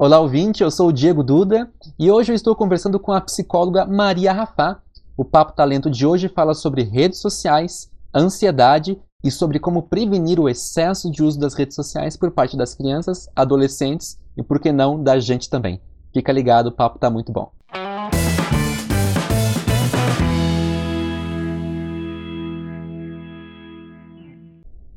Olá, 0.00 0.20
ouvinte, 0.20 0.62
eu 0.62 0.70
sou 0.70 0.90
o 0.90 0.92
Diego 0.92 1.24
Duda 1.24 1.68
e 1.98 2.08
hoje 2.08 2.30
eu 2.30 2.36
estou 2.36 2.54
conversando 2.54 3.00
com 3.00 3.10
a 3.10 3.20
psicóloga 3.20 3.84
Maria 3.84 4.32
Rafá. 4.32 4.80
O 5.16 5.24
Papo 5.24 5.54
Talento 5.56 5.90
de 5.90 6.06
hoje 6.06 6.28
fala 6.28 6.54
sobre 6.54 6.84
redes 6.84 7.18
sociais, 7.18 7.90
ansiedade 8.14 8.96
e 9.24 9.30
sobre 9.32 9.58
como 9.58 9.82
prevenir 9.82 10.38
o 10.38 10.48
excesso 10.48 11.10
de 11.10 11.20
uso 11.24 11.40
das 11.40 11.52
redes 11.52 11.74
sociais 11.74 12.16
por 12.16 12.30
parte 12.30 12.56
das 12.56 12.76
crianças, 12.76 13.28
adolescentes 13.34 14.16
e, 14.36 14.42
por 14.42 14.60
que 14.60 14.70
não, 14.70 15.02
da 15.02 15.18
gente 15.18 15.50
também. 15.50 15.80
Fica 16.14 16.30
ligado, 16.30 16.68
o 16.68 16.72
papo 16.72 16.94
está 16.94 17.10
muito 17.10 17.32
bom. 17.32 17.50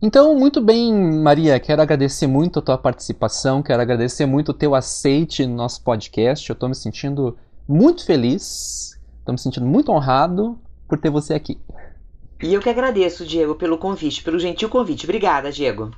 Então, 0.03 0.33
muito 0.35 0.59
bem, 0.59 0.91
Maria, 0.91 1.59
quero 1.59 1.79
agradecer 1.79 2.25
muito 2.25 2.57
a 2.57 2.61
tua 2.61 2.77
participação, 2.77 3.61
quero 3.61 3.83
agradecer 3.83 4.25
muito 4.25 4.49
o 4.49 4.53
teu 4.53 4.73
aceite 4.73 5.45
no 5.45 5.55
nosso 5.55 5.83
podcast. 5.83 6.49
Eu 6.49 6.55
estou 6.55 6.67
me 6.67 6.73
sentindo 6.73 7.37
muito 7.67 8.03
feliz, 8.03 8.99
estou 9.19 9.31
me 9.31 9.37
sentindo 9.37 9.67
muito 9.67 9.91
honrado 9.91 10.57
por 10.87 10.97
ter 10.97 11.11
você 11.11 11.35
aqui. 11.35 11.59
E 12.41 12.51
eu 12.51 12.59
que 12.59 12.69
agradeço, 12.69 13.23
Diego, 13.27 13.53
pelo 13.53 13.77
convite, 13.77 14.23
pelo 14.23 14.39
gentil 14.39 14.69
convite. 14.69 15.05
Obrigada, 15.05 15.51
Diego. 15.51 15.91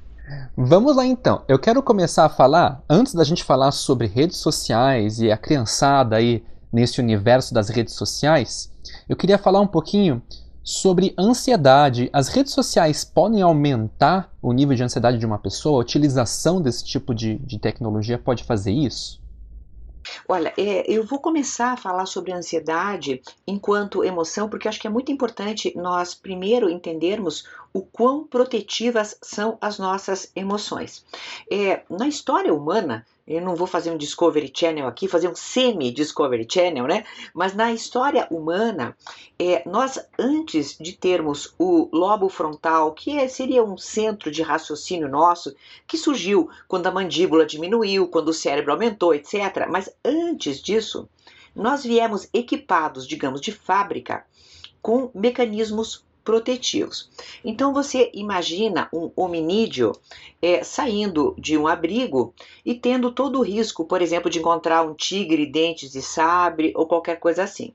Vamos 0.57 0.97
lá 0.97 1.05
então. 1.05 1.41
Eu 1.47 1.57
quero 1.57 1.81
começar 1.81 2.25
a 2.25 2.29
falar, 2.29 2.83
antes 2.89 3.13
da 3.13 3.23
gente 3.23 3.41
falar 3.41 3.71
sobre 3.71 4.07
redes 4.07 4.35
sociais 4.35 5.21
e 5.21 5.31
a 5.31 5.37
criançada 5.37 6.17
aí 6.17 6.43
nesse 6.73 6.99
universo 6.99 7.53
das 7.53 7.69
redes 7.69 7.93
sociais, 7.93 8.69
eu 9.07 9.15
queria 9.15 9.37
falar 9.37 9.61
um 9.61 9.67
pouquinho 9.67 10.21
sobre 10.63 11.13
ansiedade. 11.17 12.09
As 12.13 12.29
redes 12.29 12.53
sociais 12.53 13.03
podem 13.03 13.41
aumentar 13.41 14.33
o 14.41 14.53
nível 14.53 14.75
de 14.75 14.83
ansiedade 14.83 15.17
de 15.17 15.25
uma 15.25 15.37
pessoa? 15.37 15.77
A 15.77 15.81
utilização 15.81 16.61
desse 16.61 16.85
tipo 16.85 17.13
de, 17.13 17.37
de 17.39 17.59
tecnologia 17.59 18.17
pode 18.17 18.43
fazer 18.43 18.71
isso? 18.71 19.21
Olha, 20.27 20.53
é, 20.57 20.89
eu 20.91 21.05
vou 21.05 21.19
começar 21.19 21.73
a 21.73 21.77
falar 21.77 22.05
sobre 22.05 22.33
ansiedade 22.33 23.21
enquanto 23.47 24.03
emoção, 24.03 24.49
porque 24.49 24.67
acho 24.67 24.79
que 24.79 24.87
é 24.87 24.89
muito 24.89 25.11
importante 25.11 25.73
nós 25.75 26.13
primeiro 26.13 26.69
entendermos 26.69 27.45
o 27.73 27.81
quão 27.81 28.25
protetivas 28.25 29.17
são 29.21 29.57
as 29.61 29.79
nossas 29.79 30.31
emoções. 30.35 31.05
É, 31.51 31.83
na 31.89 32.07
história 32.07 32.53
humana, 32.53 33.05
eu 33.25 33.41
não 33.41 33.55
vou 33.55 33.65
fazer 33.65 33.89
um 33.89 33.97
Discovery 33.97 34.51
Channel 34.53 34.85
aqui, 34.85 35.07
fazer 35.07 35.29
um 35.29 35.35
semi-Discovery 35.35 36.45
Channel, 36.49 36.85
né? 36.85 37.05
Mas 37.33 37.53
na 37.55 37.71
história 37.71 38.27
humana, 38.29 38.97
é, 39.39 39.67
nós, 39.67 39.97
antes 40.19 40.77
de 40.77 40.91
termos 40.91 41.53
o 41.57 41.89
lobo 41.93 42.27
frontal, 42.27 42.93
que 42.93 43.17
é, 43.17 43.27
seria 43.29 43.63
um 43.63 43.77
centro 43.77 44.29
de 44.29 44.41
raciocínio 44.41 45.07
nosso, 45.07 45.55
que 45.87 45.97
surgiu 45.97 46.49
quando 46.67 46.87
a 46.87 46.91
mandíbula 46.91 47.45
diminuiu, 47.45 48.09
quando 48.09 48.27
o 48.27 48.33
cérebro 48.33 48.73
aumentou, 48.73 49.13
etc. 49.13 49.67
Mas 49.69 49.89
antes 50.03 50.61
disso, 50.61 51.07
nós 51.55 51.83
viemos 51.83 52.27
equipados, 52.33 53.07
digamos, 53.07 53.39
de 53.39 53.53
fábrica, 53.53 54.25
com 54.81 55.09
mecanismos 55.15 56.03
protetivos. 56.23 57.09
Então 57.43 57.73
você 57.73 58.09
imagina 58.13 58.89
um 58.93 59.11
hominídeo 59.15 59.91
é, 60.41 60.63
saindo 60.63 61.35
de 61.37 61.57
um 61.57 61.67
abrigo 61.67 62.33
e 62.65 62.73
tendo 62.75 63.11
todo 63.11 63.39
o 63.39 63.43
risco, 63.43 63.85
por 63.85 64.01
exemplo, 64.01 64.29
de 64.29 64.39
encontrar 64.39 64.83
um 64.83 64.93
tigre, 64.93 65.45
dentes 65.45 65.91
de 65.91 66.01
sabre 66.01 66.73
ou 66.75 66.85
qualquer 66.85 67.19
coisa 67.19 67.43
assim. 67.43 67.73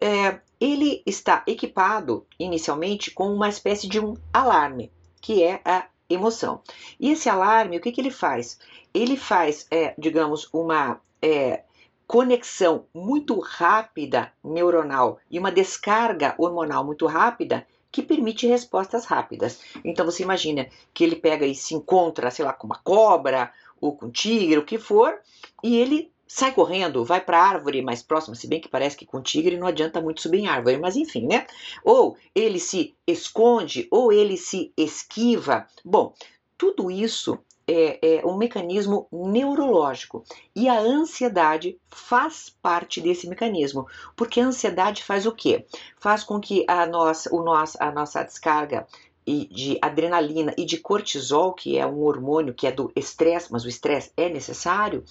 É, 0.00 0.40
ele 0.60 1.02
está 1.06 1.42
equipado 1.46 2.26
inicialmente 2.38 3.10
com 3.10 3.32
uma 3.32 3.48
espécie 3.48 3.88
de 3.88 4.00
um 4.00 4.14
alarme, 4.32 4.90
que 5.20 5.42
é 5.42 5.60
a 5.64 5.86
emoção. 6.08 6.60
E 6.98 7.10
esse 7.10 7.28
alarme, 7.28 7.76
o 7.76 7.80
que, 7.80 7.92
que 7.92 8.00
ele 8.00 8.10
faz? 8.10 8.58
Ele 8.92 9.16
faz, 9.16 9.66
é, 9.70 9.94
digamos, 9.98 10.48
uma 10.52 11.00
é, 11.20 11.62
conexão 12.06 12.84
muito 12.92 13.38
rápida 13.40 14.32
neuronal 14.44 15.18
e 15.30 15.38
uma 15.38 15.50
descarga 15.50 16.34
hormonal 16.36 16.84
muito 16.84 17.06
rápida 17.06 17.66
que 17.92 18.02
permite 18.02 18.46
respostas 18.46 19.04
rápidas. 19.04 19.60
Então 19.84 20.06
você 20.06 20.22
imagina 20.22 20.66
que 20.94 21.04
ele 21.04 21.14
pega 21.14 21.46
e 21.46 21.54
se 21.54 21.74
encontra, 21.74 22.30
sei 22.30 22.44
lá, 22.44 22.52
com 22.54 22.66
uma 22.66 22.80
cobra 22.82 23.52
ou 23.80 23.94
com 23.94 24.06
um 24.06 24.10
tigre, 24.10 24.58
o 24.58 24.64
que 24.64 24.78
for, 24.78 25.20
e 25.62 25.76
ele 25.76 26.10
sai 26.26 26.52
correndo, 26.52 27.04
vai 27.04 27.20
para 27.20 27.38
a 27.38 27.46
árvore 27.46 27.82
mais 27.82 28.02
próxima, 28.02 28.34
se 28.34 28.46
bem 28.46 28.60
que 28.60 28.68
parece 28.68 28.96
que 28.96 29.04
com 29.04 29.20
tigre 29.20 29.58
não 29.58 29.66
adianta 29.66 30.00
muito 30.00 30.22
subir 30.22 30.38
em 30.38 30.46
árvore, 30.46 30.78
mas 30.78 30.96
enfim, 30.96 31.26
né? 31.26 31.46
Ou 31.84 32.16
ele 32.34 32.58
se 32.58 32.94
esconde, 33.06 33.86
ou 33.90 34.10
ele 34.10 34.38
se 34.38 34.72
esquiva. 34.74 35.66
Bom, 35.84 36.14
tudo 36.56 36.90
isso 36.90 37.38
é, 37.66 38.16
é, 38.16 38.26
um 38.26 38.36
mecanismo 38.36 39.06
neurológico 39.12 40.24
e 40.54 40.68
a 40.68 40.78
ansiedade 40.78 41.78
faz 41.88 42.54
parte 42.62 43.00
desse 43.00 43.28
mecanismo, 43.28 43.86
porque 44.16 44.40
a 44.40 44.46
ansiedade 44.46 45.04
faz 45.04 45.26
o 45.26 45.32
quê? 45.32 45.66
Faz 45.98 46.24
com 46.24 46.40
que 46.40 46.64
a 46.68 46.86
nossa, 46.86 47.34
o 47.34 47.42
nosso, 47.42 47.76
a 47.80 47.90
nossa 47.90 48.22
descarga 48.22 48.86
de 49.24 49.78
adrenalina 49.80 50.52
e 50.58 50.64
de 50.64 50.78
cortisol, 50.78 51.52
que 51.52 51.78
é 51.78 51.86
um 51.86 52.02
hormônio 52.02 52.54
que 52.54 52.66
é 52.66 52.72
do 52.72 52.90
estresse, 52.96 53.52
mas 53.52 53.64
o 53.64 53.68
estresse 53.68 54.12
é 54.16 54.28
necessário, 54.28 55.04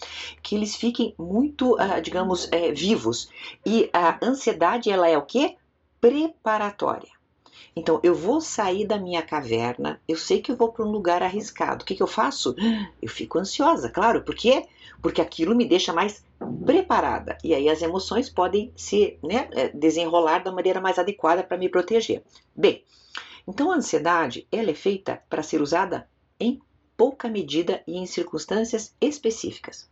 que 0.44 0.56
eles 0.56 0.76
fiquem 0.76 1.16
muito, 1.18 1.76
uh, 1.76 2.02
digamos, 2.02 2.52
é, 2.52 2.72
vivos. 2.74 3.30
E 3.66 3.90
a 3.94 4.20
ansiedade, 4.22 4.92
ela 4.92 5.08
é 5.08 5.18
o 5.18 5.22
quê? 5.22 5.56
Preparatória. 6.02 7.21
Então, 7.76 8.00
eu 8.04 8.14
vou 8.14 8.42
sair 8.42 8.86
da 8.86 8.98
minha 8.98 9.22
caverna, 9.22 10.02
eu 10.08 10.18
sei 10.18 10.42
que 10.42 10.52
eu 10.52 10.56
vou 10.56 10.72
para 10.72 10.86
um 10.86 10.92
lugar 10.92 11.24
arriscado. 11.24 11.84
O 11.84 11.86
que, 11.86 11.96
que 11.96 12.04
eu 12.04 12.08
faço? 12.08 12.56
Eu 13.02 13.10
fico 13.10 13.40
ansiosa, 13.40 13.90
claro. 13.90 14.22
Por 14.24 14.36
quê? 14.36 14.66
Porque 15.02 15.22
aquilo 15.22 15.56
me 15.56 15.66
deixa 15.66 15.94
mais 15.94 16.24
preparada. 16.66 17.38
E 17.44 17.54
aí 17.54 17.70
as 17.70 17.82
emoções 17.82 18.30
podem 18.30 18.72
se 18.76 19.18
né, 19.24 19.48
é, 19.52 19.70
desenrolar 19.70 20.40
da 20.40 20.52
maneira 20.52 20.82
mais 20.82 21.00
adequada 21.00 21.44
para 21.44 21.58
me 21.58 21.70
proteger. 21.70 22.24
Bem, 22.56 22.84
então 23.48 23.72
a 23.72 23.76
ansiedade 23.76 24.48
ela 24.52 24.72
é 24.72 24.76
feita 24.76 25.22
para 25.30 25.44
ser 25.44 25.62
usada 25.62 26.08
em 26.40 26.60
pouca 26.98 27.28
medida 27.28 27.82
e 27.88 27.98
em 27.98 28.06
circunstâncias 28.06 28.96
específicas. 29.00 29.90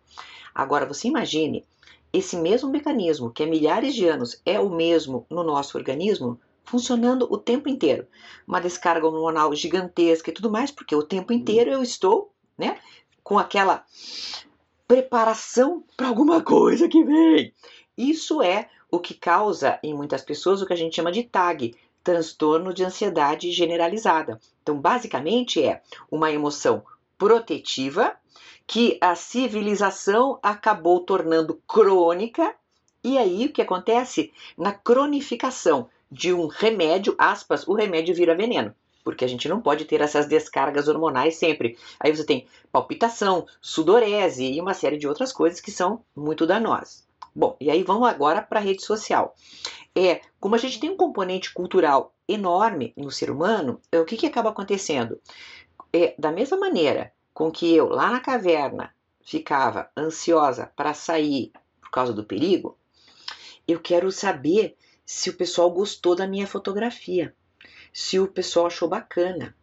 Agora, 0.53 0.85
você 0.85 1.07
imagine 1.07 1.65
esse 2.11 2.35
mesmo 2.35 2.69
mecanismo 2.69 3.31
que 3.31 3.43
há 3.43 3.47
milhares 3.47 3.93
de 3.93 4.07
anos 4.07 4.41
é 4.45 4.59
o 4.59 4.69
mesmo 4.69 5.25
no 5.29 5.43
nosso 5.43 5.77
organismo 5.77 6.39
funcionando 6.69 7.27
o 7.29 7.37
tempo 7.37 7.67
inteiro. 7.67 8.07
Uma 8.47 8.61
descarga 8.61 9.07
hormonal 9.07 9.53
gigantesca 9.55 10.29
e 10.29 10.33
tudo 10.33 10.51
mais, 10.51 10.69
porque 10.69 10.95
o 10.95 11.03
tempo 11.03 11.33
inteiro 11.33 11.71
eu 11.71 11.81
estou, 11.81 12.31
né, 12.57 12.79
com 13.23 13.39
aquela 13.39 13.83
preparação 14.87 15.83
para 15.97 16.07
alguma 16.07 16.41
coisa 16.41 16.87
que 16.87 17.03
vem. 17.03 17.53
Isso 17.97 18.41
é 18.41 18.69
o 18.91 18.99
que 18.99 19.13
causa 19.13 19.79
em 19.83 19.93
muitas 19.93 20.21
pessoas 20.21 20.61
o 20.61 20.65
que 20.65 20.73
a 20.73 20.77
gente 20.77 20.95
chama 20.95 21.11
de 21.11 21.23
TAG, 21.23 21.75
transtorno 22.03 22.73
de 22.73 22.83
ansiedade 22.83 23.51
generalizada. 23.51 24.39
Então, 24.61 24.79
basicamente 24.79 25.63
é 25.63 25.81
uma 26.09 26.31
emoção 26.31 26.83
protetiva 27.17 28.15
que 28.65 28.97
a 29.01 29.15
civilização 29.15 30.39
acabou 30.41 30.99
tornando 31.01 31.61
crônica. 31.67 32.55
E 33.03 33.17
aí 33.17 33.45
o 33.45 33.53
que 33.53 33.61
acontece? 33.61 34.31
Na 34.57 34.71
cronificação 34.71 35.89
de 36.11 36.33
um 36.33 36.47
remédio, 36.47 37.15
aspas, 37.17 37.67
o 37.67 37.73
remédio 37.73 38.15
vira 38.15 38.35
veneno. 38.35 38.73
Porque 39.03 39.23
a 39.23 39.27
gente 39.27 39.47
não 39.47 39.61
pode 39.61 39.85
ter 39.85 40.01
essas 40.01 40.27
descargas 40.27 40.87
hormonais 40.87 41.35
sempre. 41.35 41.77
Aí 41.99 42.15
você 42.15 42.25
tem 42.25 42.47
palpitação, 42.71 43.45
sudorese 43.61 44.45
e 44.45 44.61
uma 44.61 44.73
série 44.73 44.97
de 44.97 45.07
outras 45.07 45.31
coisas 45.31 45.61
que 45.61 45.71
são 45.71 46.03
muito 46.15 46.45
danosas. 46.45 47.07
Bom, 47.33 47.55
e 47.59 47.69
aí 47.71 47.83
vamos 47.83 48.07
agora 48.07 48.41
para 48.41 48.59
a 48.59 48.63
rede 48.63 48.83
social. 48.83 49.35
É, 49.95 50.21
como 50.39 50.55
a 50.55 50.57
gente 50.57 50.79
tem 50.79 50.89
um 50.89 50.97
componente 50.97 51.53
cultural 51.53 52.13
enorme 52.27 52.93
no 52.95 53.09
ser 53.09 53.31
humano, 53.31 53.79
é, 53.91 53.99
o 53.99 54.05
que, 54.05 54.17
que 54.17 54.25
acaba 54.25 54.49
acontecendo? 54.49 55.19
É, 55.93 56.13
da 56.17 56.31
mesma 56.31 56.57
maneira 56.57 57.11
com 57.33 57.49
que 57.51 57.73
eu, 57.73 57.87
lá 57.87 58.11
na 58.11 58.19
caverna, 58.19 58.93
ficava 59.23 59.89
ansiosa 59.95 60.71
para 60.75 60.93
sair 60.93 61.51
por 61.79 61.89
causa 61.89 62.13
do 62.13 62.23
perigo, 62.23 62.77
eu 63.67 63.79
quero 63.79 64.11
saber 64.11 64.75
se 65.11 65.31
o 65.31 65.33
pessoal 65.33 65.71
gostou 65.71 66.15
da 66.15 66.27
minha 66.27 66.45
fotografia, 66.45 67.33
se 67.91 68.19
o 68.19 68.27
pessoal 68.27 68.67
achou 68.67 68.87
bacana, 68.87 69.55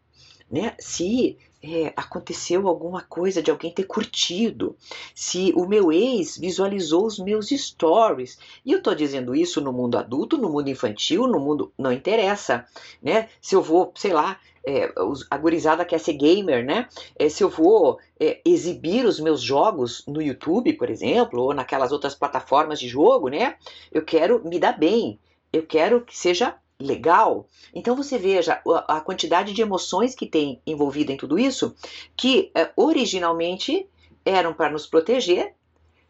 né? 0.51 0.75
Se 0.77 1.39
é, 1.63 1.93
aconteceu 1.95 2.67
alguma 2.67 3.01
coisa 3.03 3.41
de 3.41 3.49
alguém 3.49 3.73
ter 3.73 3.85
curtido, 3.85 4.77
se 5.15 5.53
o 5.55 5.65
meu 5.65 5.93
ex 5.93 6.37
visualizou 6.37 7.07
os 7.07 7.21
meus 7.21 7.51
stories. 7.51 8.37
E 8.65 8.73
eu 8.73 8.79
estou 8.79 8.93
dizendo 8.93 9.37
isso 9.37 9.61
no 9.61 9.73
mundo 9.73 9.97
adulto, 9.97 10.37
no 10.37 10.51
mundo 10.51 10.69
infantil, 10.69 11.29
no 11.29 11.39
mundo. 11.39 11.73
não 11.79 11.93
interessa, 11.93 12.67
né? 13.01 13.29
Se 13.41 13.55
eu 13.55 13.63
vou, 13.63 13.93
sei 13.95 14.13
lá, 14.13 14.41
é, 14.67 14.93
a 15.31 15.39
gurizada 15.39 15.85
quer 15.85 16.01
ser 16.01 16.15
gamer, 16.15 16.65
né? 16.65 16.89
É, 17.17 17.29
se 17.29 17.45
eu 17.45 17.49
vou 17.49 18.01
é, 18.19 18.41
exibir 18.45 19.07
os 19.07 19.21
meus 19.21 19.41
jogos 19.41 20.03
no 20.09 20.21
YouTube, 20.21 20.73
por 20.73 20.91
exemplo, 20.91 21.41
ou 21.41 21.55
naquelas 21.55 21.93
outras 21.93 22.17
plataformas 22.17 22.81
de 22.81 22.89
jogo, 22.89 23.29
né? 23.29 23.55
Eu 23.93 24.05
quero 24.05 24.45
me 24.45 24.59
dar 24.59 24.77
bem, 24.77 25.21
eu 25.57 25.67
quero 25.67 26.03
que 26.03 26.17
seja 26.17 26.55
legal. 26.79 27.47
Então 27.75 27.97
você 27.97 28.19
veja 28.19 28.61
a 28.87 29.01
quantidade 29.01 29.53
de 29.53 29.63
emoções 29.63 30.15
que 30.15 30.27
tem 30.27 30.61
envolvida 30.67 31.13
em 31.13 31.17
tudo 31.17 31.39
isso, 31.39 31.75
que 32.17 32.51
eh, 32.55 32.71
originalmente 32.77 33.89
eram 34.25 34.53
para 34.53 34.71
nos 34.71 34.87
proteger, 34.87 35.55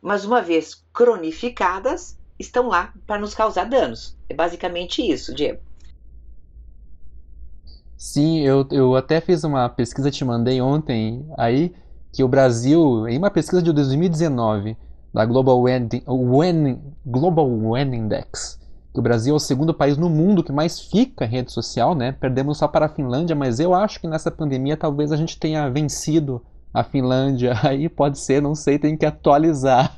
mas 0.03 0.25
uma 0.25 0.43
vez 0.43 0.85
cronificadas, 0.93 2.19
estão 2.39 2.69
lá 2.69 2.93
para 3.07 3.21
nos 3.21 3.35
causar 3.35 3.65
danos. 3.65 4.17
É 4.29 4.35
basicamente 4.35 5.01
isso, 5.03 5.35
Diego. 5.35 5.61
Sim, 7.97 8.41
eu, 8.41 8.67
eu 8.71 8.95
até 8.95 9.21
fiz 9.21 9.43
uma 9.43 9.69
pesquisa, 9.69 10.11
te 10.11 10.25
mandei 10.25 10.61
ontem 10.61 11.27
aí, 11.39 11.75
que 12.13 12.23
o 12.23 12.29
Brasil, 12.29 13.09
em 13.09 13.17
uma 13.17 13.31
pesquisa 13.31 13.63
de 13.63 13.73
2019, 13.73 14.77
da 15.15 15.25
Global 15.25 15.63
Wind, 15.63 16.03
Global 17.07 17.49
Wind 17.49 17.95
Index, 17.95 18.61
que 18.97 19.01
o 19.01 19.03
Brasil 19.03 19.35
é 19.35 19.37
o 19.37 19.39
segundo 19.39 19.75
país 19.75 19.99
no 19.99 20.09
mundo 20.09 20.43
que 20.43 20.51
mais 20.51 20.81
fica 20.81 21.27
em 21.27 21.29
rede 21.29 21.53
social, 21.53 21.95
né? 21.95 22.13
Perdemos 22.13 22.57
só 22.57 22.67
para 22.67 22.87
a 22.87 22.89
Finlândia, 22.89 23.37
mas 23.37 23.61
eu 23.61 23.75
acho 23.75 24.01
que 24.01 24.09
nessa 24.09 24.31
pandemia 24.31 24.75
talvez 24.75 25.13
a 25.13 25.17
gente 25.17 25.39
tenha 25.39 25.69
vencido 25.69 26.43
a 26.73 26.83
Finlândia. 26.83 27.53
Aí 27.63 27.91
pode 27.91 28.19
ser, 28.19 28.41
não 28.41 28.55
sei, 28.55 28.79
tem 28.79 28.97
que 28.97 29.05
atualizar. 29.05 29.95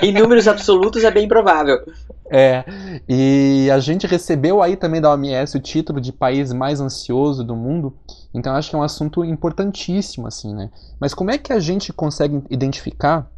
em 0.00 0.12
números 0.12 0.46
absolutos 0.46 1.02
é 1.02 1.10
bem 1.10 1.26
provável. 1.26 1.78
É, 2.30 2.64
e 3.06 3.68
a 3.70 3.78
gente 3.78 4.06
recebeu 4.06 4.62
aí 4.62 4.76
também 4.76 4.98
da 4.98 5.12
OMS 5.12 5.58
o 5.58 5.60
título 5.60 6.00
de 6.00 6.10
país 6.10 6.54
mais 6.54 6.80
ansioso 6.80 7.44
do 7.44 7.54
mundo, 7.54 7.94
então 8.32 8.54
acho 8.54 8.70
que 8.70 8.74
é 8.74 8.78
um 8.78 8.82
assunto 8.82 9.22
importantíssimo, 9.22 10.26
assim, 10.26 10.54
né? 10.54 10.70
Mas 10.98 11.12
como 11.12 11.30
é 11.30 11.36
que 11.36 11.52
a 11.52 11.60
gente 11.60 11.92
consegue 11.92 12.42
identificar 12.48 13.30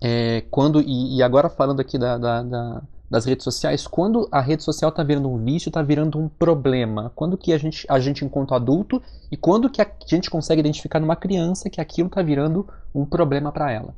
é, 0.00 0.42
quando, 0.50 0.80
e, 0.80 1.18
e, 1.18 1.22
agora 1.22 1.50
falando 1.50 1.80
aqui 1.80 1.98
da, 1.98 2.16
da, 2.16 2.42
da, 2.42 2.82
das 3.10 3.24
redes 3.24 3.44
sociais, 3.44 3.86
quando 3.86 4.28
a 4.30 4.40
rede 4.40 4.62
social 4.62 4.90
está 4.90 5.02
virando 5.02 5.30
um 5.30 5.42
vício, 5.42 5.70
está 5.70 5.82
virando 5.82 6.18
um 6.18 6.28
problema? 6.28 7.10
Quando 7.14 7.38
que 7.38 7.52
a 7.52 7.58
gente, 7.58 7.86
a 7.88 7.98
gente 7.98 8.24
enquanto 8.24 8.54
adulto 8.54 9.02
e 9.30 9.36
quando 9.36 9.70
que 9.70 9.80
a 9.80 9.90
gente 10.06 10.28
consegue 10.28 10.60
identificar 10.60 11.00
numa 11.00 11.16
criança 11.16 11.70
que 11.70 11.80
aquilo 11.80 12.08
está 12.08 12.22
virando 12.22 12.68
um 12.94 13.06
problema 13.06 13.50
para 13.50 13.72
ela? 13.72 13.94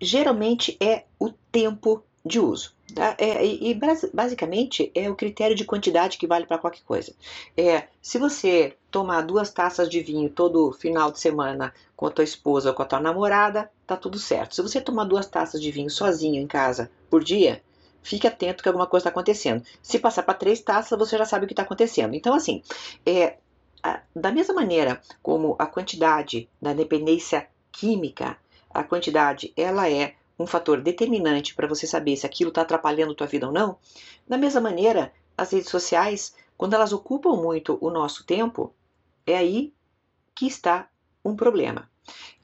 Geralmente 0.00 0.76
é 0.80 1.04
o 1.18 1.30
tempo 1.50 2.04
de 2.26 2.40
uso. 2.40 2.74
Tá? 2.94 3.14
É, 3.18 3.44
e, 3.44 3.70
e, 3.70 3.80
basicamente 4.12 4.90
é 4.94 5.08
o 5.08 5.14
critério 5.14 5.56
de 5.56 5.64
quantidade 5.64 6.18
que 6.18 6.26
vale 6.26 6.46
para 6.46 6.58
qualquer 6.58 6.82
coisa. 6.82 7.14
É, 7.56 7.84
se 8.02 8.18
você 8.18 8.76
tomar 8.90 9.22
duas 9.22 9.50
taças 9.50 9.88
de 9.88 10.00
vinho 10.00 10.28
todo 10.28 10.72
final 10.72 11.10
de 11.10 11.20
semana 11.20 11.72
com 11.94 12.06
a 12.06 12.10
tua 12.10 12.24
esposa 12.24 12.70
ou 12.70 12.74
com 12.74 12.82
a 12.82 12.86
tua 12.86 13.00
namorada, 13.00 13.70
tá 13.86 13.96
tudo 13.96 14.18
certo. 14.18 14.54
Se 14.54 14.62
você 14.62 14.80
tomar 14.80 15.04
duas 15.04 15.26
taças 15.26 15.60
de 15.60 15.70
vinho 15.70 15.90
sozinho 15.90 16.40
em 16.40 16.46
casa 16.46 16.90
por 17.08 17.22
dia, 17.22 17.62
fique 18.02 18.26
atento 18.26 18.62
que 18.62 18.68
alguma 18.68 18.86
coisa 18.86 19.02
está 19.02 19.10
acontecendo. 19.10 19.62
Se 19.82 19.98
passar 19.98 20.22
para 20.22 20.34
três 20.34 20.60
taças, 20.60 20.98
você 20.98 21.16
já 21.16 21.24
sabe 21.24 21.44
o 21.44 21.46
que 21.46 21.52
está 21.52 21.62
acontecendo. 21.62 22.14
Então, 22.14 22.34
assim, 22.34 22.62
é, 23.04 23.36
a, 23.82 24.00
da 24.14 24.32
mesma 24.32 24.54
maneira 24.54 25.00
como 25.22 25.54
a 25.58 25.66
quantidade 25.66 26.48
da 26.60 26.72
dependência 26.72 27.48
química, 27.70 28.36
a 28.70 28.82
quantidade 28.82 29.52
ela 29.56 29.90
é 29.90 30.14
um 30.38 30.46
fator 30.46 30.80
determinante 30.80 31.54
para 31.54 31.66
você 31.66 31.86
saber 31.86 32.16
se 32.16 32.26
aquilo 32.26 32.50
está 32.50 32.62
atrapalhando 32.62 33.14
tua 33.14 33.26
vida 33.26 33.46
ou 33.46 33.52
não, 33.52 33.78
da 34.28 34.36
mesma 34.36 34.60
maneira, 34.60 35.12
as 35.36 35.52
redes 35.52 35.70
sociais, 35.70 36.34
quando 36.56 36.74
elas 36.74 36.92
ocupam 36.92 37.36
muito 37.36 37.78
o 37.80 37.90
nosso 37.90 38.24
tempo, 38.24 38.74
é 39.26 39.36
aí 39.36 39.72
que 40.34 40.46
está 40.46 40.88
um 41.24 41.34
problema. 41.34 41.90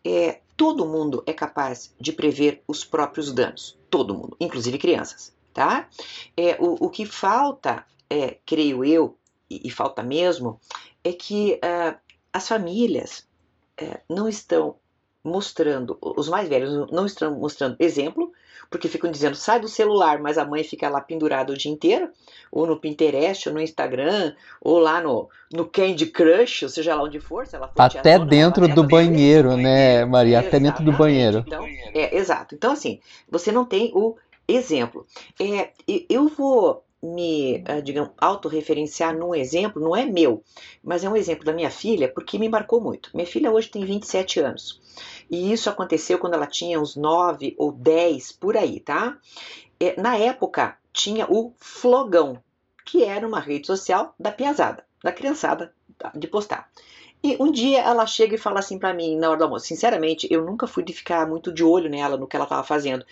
É, 0.04 0.40
todo 0.56 0.86
mundo 0.86 1.22
é 1.26 1.32
capaz 1.32 1.94
de 2.00 2.12
prever 2.12 2.62
os 2.66 2.84
próprios 2.84 3.32
danos, 3.32 3.78
todo 3.88 4.14
mundo, 4.14 4.36
inclusive 4.40 4.78
crianças, 4.78 5.34
tá? 5.52 5.88
É, 6.36 6.56
o, 6.60 6.86
o 6.86 6.90
que 6.90 7.06
falta, 7.06 7.86
é, 8.08 8.38
creio 8.44 8.84
eu, 8.84 9.16
e, 9.48 9.68
e 9.68 9.70
falta 9.70 10.02
mesmo, 10.02 10.60
é 11.04 11.12
que 11.12 11.54
uh, 11.54 11.98
as 12.32 12.48
famílias 12.48 13.28
uh, 13.80 14.00
não 14.08 14.28
estão 14.28 14.76
mostrando, 15.24 15.96
os 16.00 16.28
mais 16.28 16.48
velhos 16.48 16.90
não 16.90 17.06
estão 17.06 17.34
mostrando 17.34 17.76
exemplo, 17.78 18.32
porque 18.70 18.88
ficam 18.88 19.10
dizendo 19.10 19.36
sai 19.36 19.60
do 19.60 19.68
celular, 19.68 20.18
mas 20.20 20.38
a 20.38 20.44
mãe 20.44 20.64
fica 20.64 20.88
lá 20.88 21.00
pendurada 21.00 21.52
o 21.52 21.56
dia 21.56 21.70
inteiro, 21.70 22.10
ou 22.50 22.66
no 22.66 22.80
Pinterest, 22.80 23.48
ou 23.48 23.54
no 23.54 23.60
Instagram, 23.60 24.34
ou 24.60 24.78
lá 24.78 25.00
no, 25.00 25.28
no 25.52 25.66
Candy 25.66 26.06
Crush, 26.06 26.62
ou 26.62 26.68
seja 26.68 26.94
lá 26.94 27.02
onde 27.02 27.20
for, 27.20 27.46
se 27.46 27.54
ela 27.54 27.68
for 27.68 27.80
Até 27.80 28.18
dentro 28.18 28.66
do 28.68 28.82
banheiro, 28.82 29.56
né, 29.56 30.04
Maria? 30.04 30.40
Até 30.40 30.58
dentro 30.58 30.82
do 30.84 30.92
banheiro. 30.92 31.44
Então, 31.46 31.64
é, 31.66 32.16
exato. 32.16 32.54
Então, 32.54 32.72
assim, 32.72 32.98
você 33.30 33.52
não 33.52 33.64
tem 33.64 33.92
o 33.94 34.16
exemplo. 34.48 35.06
É, 35.38 35.70
eu 36.08 36.28
vou 36.28 36.82
me, 37.02 37.64
ah, 37.66 37.80
digamos, 37.80 38.12
autorreferenciar 38.16 39.16
num 39.16 39.34
exemplo, 39.34 39.82
não 39.82 39.96
é 39.96 40.04
meu, 40.04 40.42
mas 40.82 41.02
é 41.02 41.08
um 41.08 41.16
exemplo 41.16 41.44
da 41.44 41.52
minha 41.52 41.70
filha, 41.70 42.08
porque 42.08 42.38
me 42.38 42.48
marcou 42.48 42.80
muito. 42.80 43.10
Minha 43.12 43.26
filha 43.26 43.50
hoje 43.50 43.68
tem 43.68 43.84
27 43.84 44.40
anos. 44.40 44.80
E 45.30 45.52
isso 45.52 45.68
aconteceu 45.68 46.18
quando 46.18 46.34
ela 46.34 46.46
tinha 46.46 46.80
uns 46.80 46.94
9 46.94 47.56
ou 47.58 47.72
10 47.72 48.32
por 48.32 48.56
aí, 48.56 48.78
tá? 48.78 49.18
É, 49.80 50.00
na 50.00 50.16
época 50.16 50.78
tinha 50.92 51.26
o 51.28 51.52
Flogão, 51.58 52.40
que 52.84 53.02
era 53.02 53.26
uma 53.26 53.40
rede 53.40 53.66
social 53.66 54.14
da 54.18 54.30
piazada, 54.30 54.84
da 55.02 55.10
criançada 55.10 55.74
de 56.14 56.28
postar. 56.28 56.70
E 57.22 57.36
um 57.38 57.52
dia 57.52 57.80
ela 57.80 58.04
chega 58.04 58.34
e 58.34 58.38
fala 58.38 58.58
assim 58.58 58.78
para 58.78 58.92
mim 58.92 59.16
na 59.16 59.28
hora 59.28 59.38
do 59.38 59.44
almoço. 59.44 59.66
Sinceramente, 59.66 60.26
eu 60.28 60.44
nunca 60.44 60.66
fui 60.66 60.82
de 60.82 60.92
ficar 60.92 61.26
muito 61.26 61.52
de 61.52 61.62
olho 61.62 61.88
nela, 61.88 62.16
no 62.16 62.26
que 62.26 62.34
ela 62.34 62.44
estava 62.44 62.64
fazendo, 62.64 63.04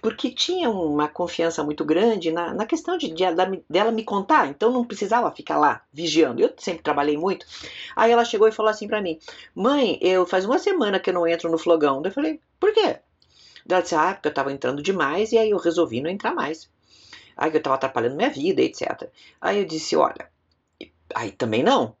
porque 0.00 0.30
tinha 0.30 0.70
uma 0.70 1.08
confiança 1.08 1.64
muito 1.64 1.84
grande 1.84 2.30
na, 2.30 2.54
na 2.54 2.64
questão 2.64 2.96
de, 2.96 3.08
de, 3.08 3.24
dela 3.68 3.90
me 3.90 4.04
contar, 4.04 4.46
então 4.46 4.70
não 4.70 4.84
precisava 4.84 5.32
ficar 5.32 5.58
lá 5.58 5.82
vigiando. 5.92 6.40
Eu 6.40 6.54
sempre 6.58 6.82
trabalhei 6.82 7.16
muito. 7.16 7.44
Aí 7.96 8.12
ela 8.12 8.24
chegou 8.24 8.46
e 8.46 8.52
falou 8.52 8.70
assim 8.70 8.86
para 8.86 9.02
mim: 9.02 9.18
Mãe, 9.52 9.98
eu 10.00 10.24
faz 10.24 10.44
uma 10.44 10.60
semana 10.60 11.00
que 11.00 11.10
eu 11.10 11.14
não 11.14 11.26
entro 11.26 11.50
no 11.50 11.58
flogão. 11.58 12.00
Eu 12.04 12.12
falei: 12.12 12.40
Por 12.60 12.72
quê? 12.72 13.00
Ela 13.68 13.80
disse: 13.80 13.96
Ah, 13.96 14.14
porque 14.14 14.28
eu 14.28 14.30
estava 14.30 14.52
entrando 14.52 14.80
demais 14.80 15.32
e 15.32 15.38
aí 15.38 15.50
eu 15.50 15.58
resolvi 15.58 16.00
não 16.00 16.08
entrar 16.08 16.32
mais. 16.32 16.70
Aí 17.36 17.50
eu 17.50 17.58
estava 17.58 17.74
atrapalhando 17.74 18.14
minha 18.14 18.30
vida, 18.30 18.62
etc. 18.62 19.10
Aí 19.40 19.58
eu 19.58 19.64
disse: 19.64 19.96
Olha, 19.96 20.30
aí 21.14 21.32
também 21.32 21.64
não. 21.64 21.96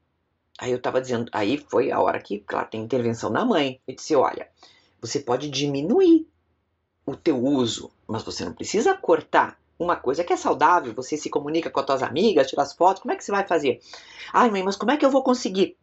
Aí 0.58 0.70
eu 0.70 0.78
estava 0.78 1.00
dizendo, 1.00 1.30
aí 1.32 1.58
foi 1.58 1.90
a 1.90 2.00
hora 2.00 2.20
que, 2.20 2.38
claro, 2.40 2.68
tem 2.70 2.82
intervenção 2.82 3.30
da 3.30 3.44
mãe. 3.44 3.80
Eu 3.86 3.94
disse, 3.94 4.14
olha, 4.16 4.48
você 5.00 5.20
pode 5.20 5.50
diminuir 5.50 6.26
o 7.04 7.14
teu 7.14 7.42
uso, 7.42 7.90
mas 8.06 8.22
você 8.22 8.44
não 8.44 8.52
precisa 8.52 8.94
cortar 8.94 9.58
uma 9.78 9.96
coisa 9.96 10.24
que 10.24 10.32
é 10.32 10.36
saudável, 10.36 10.94
você 10.94 11.16
se 11.16 11.28
comunica 11.28 11.70
com 11.70 11.80
as 11.80 11.86
tuas 11.86 12.02
amigas, 12.02 12.48
tira 12.48 12.62
as 12.62 12.72
fotos, 12.72 13.02
como 13.02 13.12
é 13.12 13.16
que 13.16 13.22
você 13.22 13.30
vai 13.30 13.46
fazer? 13.46 13.80
Ai, 14.32 14.50
mãe, 14.50 14.62
mas 14.62 14.76
como 14.76 14.90
é 14.90 14.96
que 14.96 15.04
eu 15.04 15.10
vou 15.10 15.22
conseguir? 15.22 15.76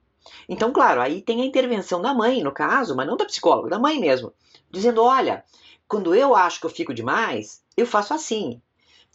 Então, 0.49 0.71
claro, 0.71 1.01
aí 1.01 1.21
tem 1.21 1.41
a 1.41 1.45
intervenção 1.45 2.01
da 2.01 2.13
mãe, 2.13 2.41
no 2.41 2.51
caso, 2.51 2.95
mas 2.95 3.07
não 3.07 3.17
da 3.17 3.25
psicóloga, 3.25 3.69
da 3.69 3.79
mãe 3.79 3.99
mesmo, 3.99 4.33
dizendo, 4.71 5.03
olha, 5.03 5.43
quando 5.87 6.15
eu 6.15 6.35
acho 6.35 6.59
que 6.59 6.65
eu 6.65 6.71
fico 6.71 6.93
demais, 6.93 7.61
eu 7.77 7.85
faço 7.85 8.13
assim. 8.13 8.61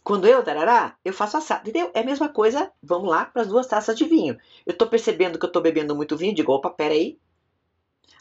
Quando 0.03 0.27
eu 0.27 0.43
tarará, 0.43 0.95
eu 1.03 1.13
faço 1.13 1.37
assado. 1.37 1.69
Entendeu? 1.69 1.91
É 1.93 2.01
a 2.01 2.05
mesma 2.05 2.29
coisa, 2.29 2.71
vamos 2.81 3.09
lá, 3.09 3.25
para 3.25 3.41
as 3.41 3.47
duas 3.47 3.67
taças 3.67 3.97
de 3.97 4.05
vinho. 4.05 4.37
Eu 4.65 4.71
estou 4.71 4.87
percebendo 4.87 5.37
que 5.37 5.45
eu 5.45 5.49
estou 5.49 5.61
bebendo 5.61 5.95
muito 5.95 6.17
vinho, 6.17 6.33
digo, 6.33 6.51
opa, 6.51 6.69
peraí. 6.69 7.19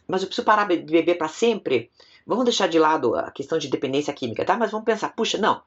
Mas 0.07 0.23
eu 0.23 0.29
preciso 0.29 0.45
parar 0.45 0.67
de 0.67 0.77
beber 0.79 1.17
para 1.17 1.29
sempre? 1.29 1.91
Vamos 2.27 2.45
deixar 2.45 2.69
de 2.69 2.79
lado 2.79 3.15
a 3.15 3.31
questão 3.31 3.59
de 3.59 3.69
dependência 3.69 4.13
química, 4.13 4.45
tá? 4.45 4.57
Mas 4.57 4.71
vamos 4.71 4.85
pensar, 4.85 5.15
puxa, 5.15 5.39
não, 5.39 5.63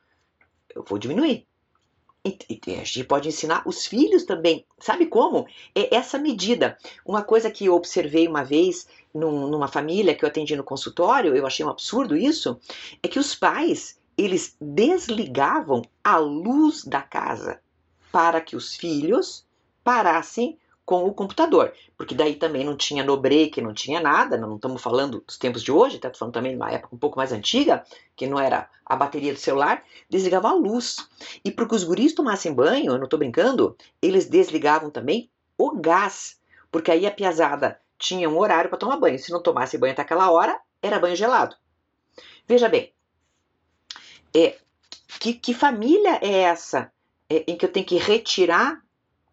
eu 0.76 0.84
vou 0.84 1.00
diminuir. 1.00 1.48
E, 2.24 2.38
e, 2.50 2.76
a 2.76 2.84
gente 2.84 3.04
pode 3.04 3.28
ensinar 3.28 3.64
os 3.66 3.88
filhos 3.88 4.26
também. 4.26 4.64
Sabe 4.78 5.08
como? 5.08 5.48
É 5.74 5.96
essa 5.96 6.20
medida. 6.20 6.78
Uma 7.04 7.24
coisa 7.24 7.50
que 7.50 7.66
eu 7.66 7.74
observei 7.74 8.28
uma 8.28 8.44
vez 8.44 8.88
num, 9.12 9.48
numa 9.48 9.68
família 9.68 10.14
que 10.14 10.24
eu 10.24 10.30
atendi 10.30 10.56
no 10.56 10.64
consultório, 10.64 11.36
eu 11.36 11.48
achei 11.48 11.66
um 11.66 11.70
absurdo 11.70 12.16
isso, 12.16 12.60
é 13.02 13.08
que 13.08 13.18
os 13.18 13.34
pais 13.34 14.00
eles 14.18 14.56
desligavam 14.60 15.82
a 16.04 16.18
luz 16.18 16.84
da 16.84 17.02
casa 17.02 17.62
para 18.12 18.42
que 18.42 18.56
os 18.56 18.76
filhos 18.76 19.46
parassem 19.84 20.58
com 20.86 21.06
o 21.06 21.14
computador, 21.14 21.74
porque 21.98 22.14
daí 22.14 22.36
também 22.36 22.66
não 22.66 22.76
tinha 22.76 23.04
no 23.04 23.16
break, 23.16 23.62
não 23.62 23.74
tinha 23.74 24.02
nada, 24.02 24.36
não 24.36 24.56
estamos 24.56 24.82
falando 24.82 25.24
dos 25.26 25.38
tempos 25.38 25.64
de 25.64 25.72
hoje, 25.72 25.96
está 25.96 26.14
falando 26.14 26.34
também 26.34 26.52
de 26.52 26.58
uma 26.58 26.70
época 26.70 26.94
um 26.94 27.00
pouco 27.00 27.18
mais 27.18 27.32
antiga, 27.32 27.84
que 28.16 28.28
não 28.28 28.38
era 28.38 28.70
a 28.86 28.96
bateria 28.96 29.32
do 29.32 29.40
celular, 29.40 29.84
desligava 30.10 30.50
a 30.50 30.54
luz. 30.54 31.08
E 31.46 31.52
para 31.52 31.66
que 31.66 31.76
os 31.76 31.86
guris 31.86 32.14
tomassem 32.14 32.54
banho, 32.54 32.92
eu 32.92 32.98
não 32.98 33.06
estou 33.06 33.20
brincando, 33.20 33.78
eles 34.02 34.28
desligavam 34.28 34.90
também 34.90 35.30
o 35.58 35.72
gás, 35.72 36.38
porque 36.70 36.92
aí 36.92 37.06
a 37.06 37.12
piazada 37.12 37.80
tinha 37.98 38.30
um 38.30 38.38
horário 38.38 38.70
para 38.70 38.80
tomar 38.80 38.98
banho, 38.98 39.18
se 39.18 39.32
não 39.32 39.42
tomasse 39.42 39.78
banho 39.78 39.94
até 39.94 40.02
aquela 40.02 40.30
hora, 40.30 40.60
era 40.82 41.00
banho 41.00 41.16
gelado. 41.16 41.56
Veja 42.46 42.68
bem, 42.68 42.92
é, 44.36 44.58
que, 45.20 45.34
que 45.34 45.54
família 45.54 46.20
é 46.22 46.42
essa 46.42 46.92
é, 47.30 47.44
em 47.48 47.58
que 47.58 47.66
eu 47.66 47.72
tenho 47.72 47.86
que 47.86 47.98
retirar 47.98 48.82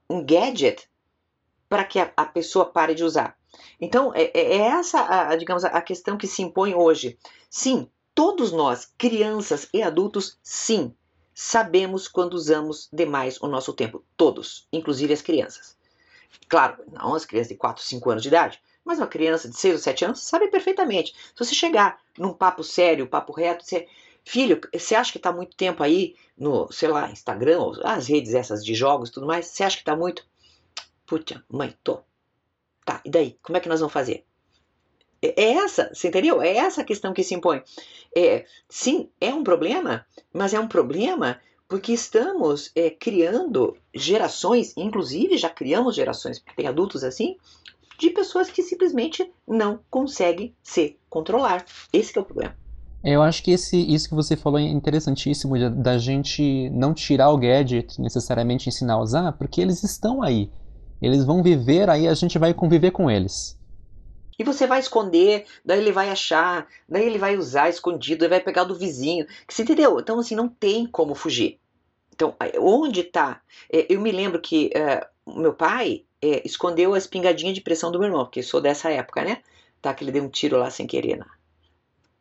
um 0.09 0.25
gadget 0.25 0.89
para 1.69 1.85
que 1.85 1.99
a, 1.99 2.13
a, 2.17 2.25
pessoa 2.25 2.67
pare 2.67 2.95
de 2.95 3.05
usar? 3.05 3.37
Então, 3.81 4.13
é, 4.15 4.31
é, 4.35 4.57
é 4.57 4.59
essa, 4.59 5.01
a, 5.01 5.37
digamos, 5.37 5.65
a 5.65 5.81
questão 5.81 6.17
que 6.17 6.27
se 6.27 6.43
impõe 6.43 6.75
hoje. 6.75 7.19
Sim, 7.49 7.89
todos 8.15 8.53
nós, 8.53 8.93
crianças 8.99 9.69
e 9.73 9.83
adultos, 9.83 10.39
sim, 10.43 10.95
sabemos 11.35 12.09
quando 12.09 12.35
usamos 12.35 12.89
demais 12.93 13.41
o 13.41 13.47
nosso 13.47 13.73
tempo. 13.73 14.05
Todos, 14.17 14.67
inclusive 14.73 15.13
as 15.13 15.23
crianças. 15.23 15.77
Claro, 16.49 16.83
não 16.91 17.15
as 17.15 17.25
crianças 17.25 17.49
de 17.49 17.55
4, 17.55 17.83
5 17.83 18.11
anos 18.11 18.23
de 18.23 18.29
idade, 18.29 18.61
Mas 18.85 18.99
uma 18.99 19.07
criança 19.07 19.49
de 19.49 19.57
6 19.57 19.75
ou 19.75 19.81
7 19.81 20.05
anos 20.07 20.23
sabe 20.23 20.49
perfeitamente. 20.49 21.13
Se 21.13 21.45
você 21.45 21.55
chegar 21.55 22.01
num 22.19 22.33
papo 22.33 22.65
sério, 22.65 23.07
papo 23.07 23.33
reto, 23.33 23.65
você, 23.65 23.87
filho, 24.29 24.61
você 24.75 24.95
acha 24.95 25.11
que 25.11 25.17
está 25.17 25.33
muito 25.33 25.57
tempo 25.57 25.83
aí 25.83 26.15
no, 26.37 26.71
sei 26.71 26.89
lá, 26.89 27.11
Instagram, 27.11 27.73
as 27.83 28.07
redes 28.07 28.35
essas 28.35 28.63
de 28.63 28.75
jogos 28.75 29.09
tudo 29.09 29.27
mais, 29.27 29.47
você 29.47 29.65
acha 29.65 29.77
que 29.77 29.83
está 29.83 29.97
muito? 29.97 30.23
Puta, 31.07 31.43
mãe, 31.49 31.75
tô. 31.83 32.01
Tá, 32.85 33.01
e 33.05 33.11
daí? 33.11 33.39
Como 33.43 33.57
é 33.57 33.61
que 33.61 33.69
nós 33.71 33.81
vamos 33.81 33.93
fazer? 33.93 34.27
É, 35.23 35.45
é 35.45 35.53
essa, 35.55 35.91
você 35.95 36.09
entendeu? 36.09 36.43
É 36.43 36.57
essa 36.59 36.83
a 36.83 36.85
questão 36.85 37.15
que 37.15 37.25
se 37.25 37.35
impõe. 37.35 37.63
É, 38.15 38.45
sim, 38.69 39.09
é 39.19 39.33
um 39.33 39.43
problema, 39.43 40.07
mas 40.31 40.53
é 40.53 40.61
um 40.61 40.69
problema 40.69 41.41
porque 41.67 41.93
estamos 41.93 42.71
é, 42.75 42.91
criando 42.91 43.79
gerações, 43.95 44.75
inclusive 44.77 45.39
já 45.39 45.49
criamos 45.49 45.97
gerações, 45.97 46.39
porque 46.39 46.57
tem 46.57 46.67
adultos 46.67 47.03
assim, 47.03 47.39
de 47.99 48.11
pessoas 48.11 48.51
que 48.51 48.63
simplesmente 48.63 49.33
não 49.47 49.81
conseguem 49.91 50.55
se 50.63 50.99
controlar. 51.09 51.65
Esse 51.93 52.17
é 52.17 52.21
o 52.21 52.25
problema. 52.25 52.68
Eu 53.03 53.23
acho 53.23 53.43
que 53.43 53.53
esse, 53.53 53.77
isso 53.77 54.09
que 54.09 54.15
você 54.15 54.37
falou 54.37 54.59
é 54.59 54.63
interessantíssimo, 54.63 55.55
da 55.71 55.99
gente 55.99 56.69
não 56.71 56.93
tirar 56.93 57.31
o 57.31 57.39
gadget, 57.39 58.01
necessariamente 58.01 58.69
ensinar 58.69 58.95
a 58.95 59.01
usar, 59.01 59.33
porque 59.33 59.61
eles 59.61 59.83
estão 59.85 60.23
aí. 60.23 60.51
Eles 61.01 61.25
vão 61.25 61.43
viver 61.43 61.89
aí, 61.89 62.09
a 62.09 62.15
gente 62.15 62.39
vai 62.39 62.53
conviver 62.53 62.91
com 62.91 63.09
eles. 63.09 63.57
E 64.37 64.45
você 64.45 64.67
vai 64.67 64.81
esconder, 64.81 65.47
daí 65.65 65.79
ele 65.81 65.93
vai 65.93 66.11
achar, 66.11 66.67
daí 66.89 67.05
ele 67.05 67.19
vai 67.19 67.37
usar 67.37 67.69
escondido, 67.69 68.25
ele 68.25 68.31
vai 68.31 68.41
pegar 68.41 68.65
do 68.65 68.75
vizinho. 68.75 69.27
Você 69.49 69.63
entendeu? 69.63 69.99
Então, 69.99 70.19
assim, 70.19 70.35
não 70.35 70.49
tem 70.49 70.87
como 70.87 71.15
fugir. 71.15 71.59
Então, 72.13 72.35
onde 72.61 73.01
está? 73.01 73.41
É, 73.73 73.87
eu 73.89 74.01
me 74.01 74.11
lembro 74.11 74.41
que 74.41 74.71
é, 74.75 75.07
meu 75.27 75.55
pai 75.55 76.05
é, 76.21 76.43
escondeu 76.45 76.95
a 76.95 76.99
espingadinha 76.99 77.53
de 77.53 77.61
pressão 77.61 77.93
do 77.93 77.99
meu 77.99 78.09
irmão, 78.09 78.25
porque 78.25 78.43
sou 78.43 78.61
dessa 78.61 78.91
época, 78.91 79.25
né? 79.25 79.39
Tá, 79.81 79.95
que 79.95 80.03
ele 80.03 80.13
deu 80.13 80.25
um 80.25 80.29
tiro 80.29 80.59
lá 80.59 80.71
sem 80.71 80.87
querer 80.87 81.17
na, 81.17 81.27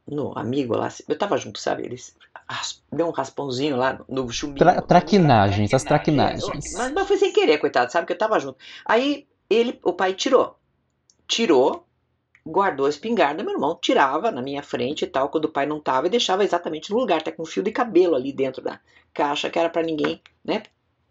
no 0.08 0.38
amigo 0.38 0.76
lá. 0.76 0.90
Eu 1.08 1.18
tava 1.18 1.38
junto, 1.38 1.60
sabe? 1.60 1.84
Eles 1.84 2.16
deu 2.92 3.08
um 3.08 3.12
raspãozinho 3.12 3.76
lá 3.76 4.00
no 4.08 4.30
chumbinho. 4.32 4.60
Tra 4.60 4.82
traquinagens, 4.82 5.74
as 5.74 5.84
traquinagens. 5.84 6.74
Mas, 6.74 6.92
mas 6.94 7.08
foi 7.08 7.18
sem 7.18 7.34
querer, 7.34 7.58
coitado, 7.58 7.92
sabe? 7.92 8.08
Que 8.08 8.14
eu 8.14 8.18
tava 8.18 8.40
junto. 8.40 8.58
Aí 8.86 9.28
ele, 9.50 9.80
o 9.84 9.94
pai 9.94 10.14
tirou. 10.14 10.58
Tirou, 11.28 11.86
guardou 12.46 12.86
a 12.86 12.90
espingarda, 12.90 13.44
meu 13.44 13.54
irmão 13.54 13.78
tirava 13.80 14.32
na 14.32 14.42
minha 14.42 14.64
frente 14.64 15.04
e 15.04 15.08
tal, 15.08 15.30
quando 15.30 15.46
o 15.46 15.52
pai 15.52 15.66
não 15.66 15.80
tava, 15.80 16.08
e 16.08 16.10
deixava 16.10 16.44
exatamente 16.44 16.92
no 16.92 16.98
lugar, 16.98 17.20
até 17.20 17.32
com 17.32 17.44
um 17.44 17.46
fio 17.46 17.62
de 17.62 17.72
cabelo 17.72 18.16
ali 18.16 18.32
dentro 18.32 18.62
da 18.62 18.80
caixa, 19.14 19.50
que 19.50 19.60
era 19.60 19.70
para 19.70 19.84
ninguém, 19.84 20.22
né, 20.44 20.64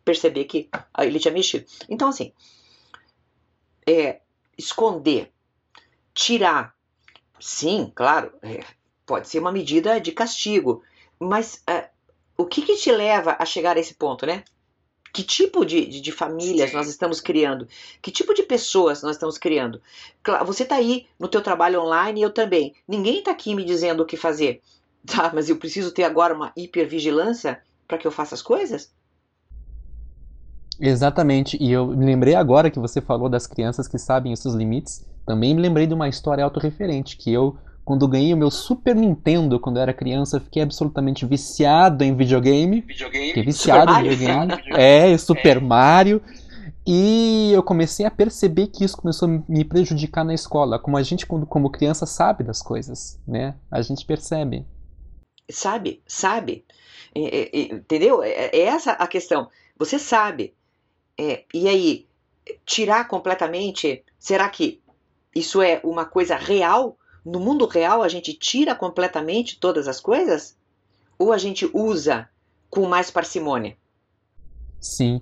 perceber 0.04 0.44
que 0.44 0.70
ele 0.98 1.18
tinha 1.18 1.34
mexido. 1.34 1.66
Então, 1.88 2.08
assim, 2.08 2.32
é, 3.86 4.20
esconder, 4.56 5.30
tirar, 6.14 6.74
sim, 7.38 7.92
claro, 7.94 8.32
é, 8.42 8.60
pode 9.06 9.28
ser 9.28 9.38
uma 9.38 9.52
medida 9.52 10.00
de 10.00 10.12
castigo, 10.12 10.82
mas 11.18 11.62
é, 11.66 11.88
o 12.36 12.44
que, 12.44 12.62
que 12.62 12.76
te 12.76 12.90
leva 12.92 13.36
a 13.38 13.46
chegar 13.46 13.76
a 13.76 13.80
esse 13.80 13.94
ponto, 13.94 14.26
né? 14.26 14.42
Que 15.12 15.22
tipo 15.22 15.64
de, 15.64 15.86
de, 15.86 16.00
de 16.00 16.12
famílias 16.12 16.74
nós 16.74 16.88
estamos 16.88 17.22
criando? 17.22 17.66
Que 18.02 18.10
tipo 18.10 18.34
de 18.34 18.42
pessoas 18.42 19.02
nós 19.02 19.16
estamos 19.16 19.38
criando? 19.38 19.80
Você 20.44 20.64
está 20.64 20.76
aí 20.76 21.06
no 21.18 21.28
teu 21.28 21.40
trabalho 21.40 21.80
online 21.80 22.20
e 22.20 22.22
eu 22.22 22.30
também. 22.30 22.74
Ninguém 22.86 23.20
está 23.20 23.30
aqui 23.30 23.54
me 23.54 23.64
dizendo 23.64 24.02
o 24.02 24.06
que 24.06 24.16
fazer. 24.16 24.60
Tá, 25.06 25.30
mas 25.32 25.48
eu 25.48 25.56
preciso 25.56 25.92
ter 25.92 26.02
agora 26.02 26.34
uma 26.34 26.50
hipervigilância 26.56 27.62
para 27.86 27.96
que 27.96 28.08
eu 28.08 28.10
faça 28.10 28.34
as 28.34 28.42
coisas? 28.42 28.92
Exatamente, 30.80 31.56
e 31.60 31.70
eu 31.70 31.86
me 31.86 32.04
lembrei 32.04 32.34
agora 32.34 32.72
que 32.72 32.80
você 32.80 33.00
falou 33.00 33.28
das 33.28 33.46
crianças 33.46 33.86
que 33.86 33.98
sabem 33.98 34.32
os 34.32 34.40
seus 34.40 34.56
limites. 34.56 35.06
Também 35.24 35.54
me 35.54 35.62
lembrei 35.62 35.86
de 35.86 35.94
uma 35.94 36.08
história 36.08 36.42
autorreferente 36.42 37.16
que 37.16 37.32
eu 37.32 37.56
quando 37.86 38.08
ganhei 38.08 38.34
o 38.34 38.36
meu 38.36 38.50
Super 38.50 38.96
Nintendo 38.96 39.60
quando 39.60 39.76
eu 39.76 39.82
era 39.82 39.94
criança, 39.94 40.40
fiquei 40.40 40.60
absolutamente 40.60 41.24
viciado 41.24 42.02
em 42.02 42.16
videogame. 42.16 42.80
Videogame? 42.80 43.28
Fiquei 43.28 43.44
viciado 43.44 43.92
em 43.92 44.08
videogame. 44.08 44.54
é, 44.76 45.16
Super 45.16 45.58
é. 45.58 45.60
Mario. 45.60 46.20
E 46.84 47.52
eu 47.52 47.62
comecei 47.62 48.04
a 48.04 48.10
perceber 48.10 48.66
que 48.66 48.84
isso 48.84 48.96
começou 48.96 49.28
a 49.28 49.40
me 49.48 49.64
prejudicar 49.64 50.24
na 50.24 50.34
escola. 50.34 50.80
Como 50.80 50.96
a 50.96 51.02
gente, 51.04 51.26
como 51.26 51.70
criança, 51.70 52.06
sabe 52.06 52.42
das 52.42 52.60
coisas, 52.60 53.20
né? 53.26 53.54
A 53.70 53.80
gente 53.82 54.04
percebe. 54.04 54.66
Sabe, 55.48 56.02
sabe. 56.08 56.64
É, 57.14 57.20
é, 57.20 57.62
entendeu? 57.72 58.20
É, 58.20 58.50
é, 58.52 58.62
essa 58.62 58.92
a 58.92 59.06
questão. 59.06 59.48
Você 59.78 59.96
sabe. 59.96 60.54
É, 61.16 61.44
e 61.54 61.68
aí, 61.68 62.06
tirar 62.64 63.06
completamente, 63.06 64.02
será 64.18 64.48
que 64.48 64.82
isso 65.32 65.62
é 65.62 65.80
uma 65.84 66.04
coisa 66.04 66.34
real? 66.34 66.98
No 67.26 67.40
mundo 67.40 67.66
real 67.66 68.02
a 68.02 68.08
gente 68.08 68.32
tira 68.32 68.72
completamente 68.72 69.58
todas 69.58 69.88
as 69.88 69.98
coisas? 69.98 70.56
Ou 71.18 71.32
a 71.32 71.38
gente 71.38 71.68
usa 71.74 72.28
com 72.70 72.86
mais 72.86 73.10
parcimônia? 73.10 73.76
Sim. 74.80 75.20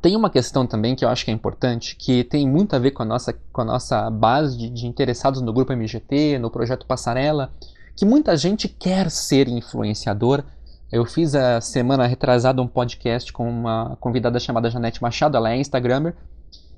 Tem 0.00 0.16
uma 0.16 0.30
questão 0.30 0.66
também 0.66 0.96
que 0.96 1.04
eu 1.04 1.10
acho 1.10 1.26
que 1.26 1.30
é 1.30 1.34
importante, 1.34 1.94
que 1.94 2.24
tem 2.24 2.48
muito 2.48 2.74
a 2.74 2.78
ver 2.78 2.92
com 2.92 3.02
a 3.02 3.06
nossa, 3.06 3.34
com 3.52 3.60
a 3.60 3.64
nossa 3.64 4.08
base 4.10 4.56
de, 4.56 4.70
de 4.70 4.86
interessados 4.86 5.42
no 5.42 5.52
grupo 5.52 5.72
MGT, 5.74 6.38
no 6.38 6.50
projeto 6.50 6.86
Passarela, 6.86 7.52
que 7.94 8.06
muita 8.06 8.34
gente 8.34 8.66
quer 8.66 9.10
ser 9.10 9.48
influenciador. 9.48 10.42
Eu 10.90 11.04
fiz 11.04 11.34
a 11.34 11.60
semana 11.60 12.06
retrasada 12.06 12.62
um 12.62 12.66
podcast 12.66 13.30
com 13.30 13.48
uma 13.48 13.96
convidada 14.00 14.40
chamada 14.40 14.70
Janete 14.70 15.02
Machado, 15.02 15.36
ela 15.36 15.52
é 15.52 15.56
Instagrammer, 15.58 16.14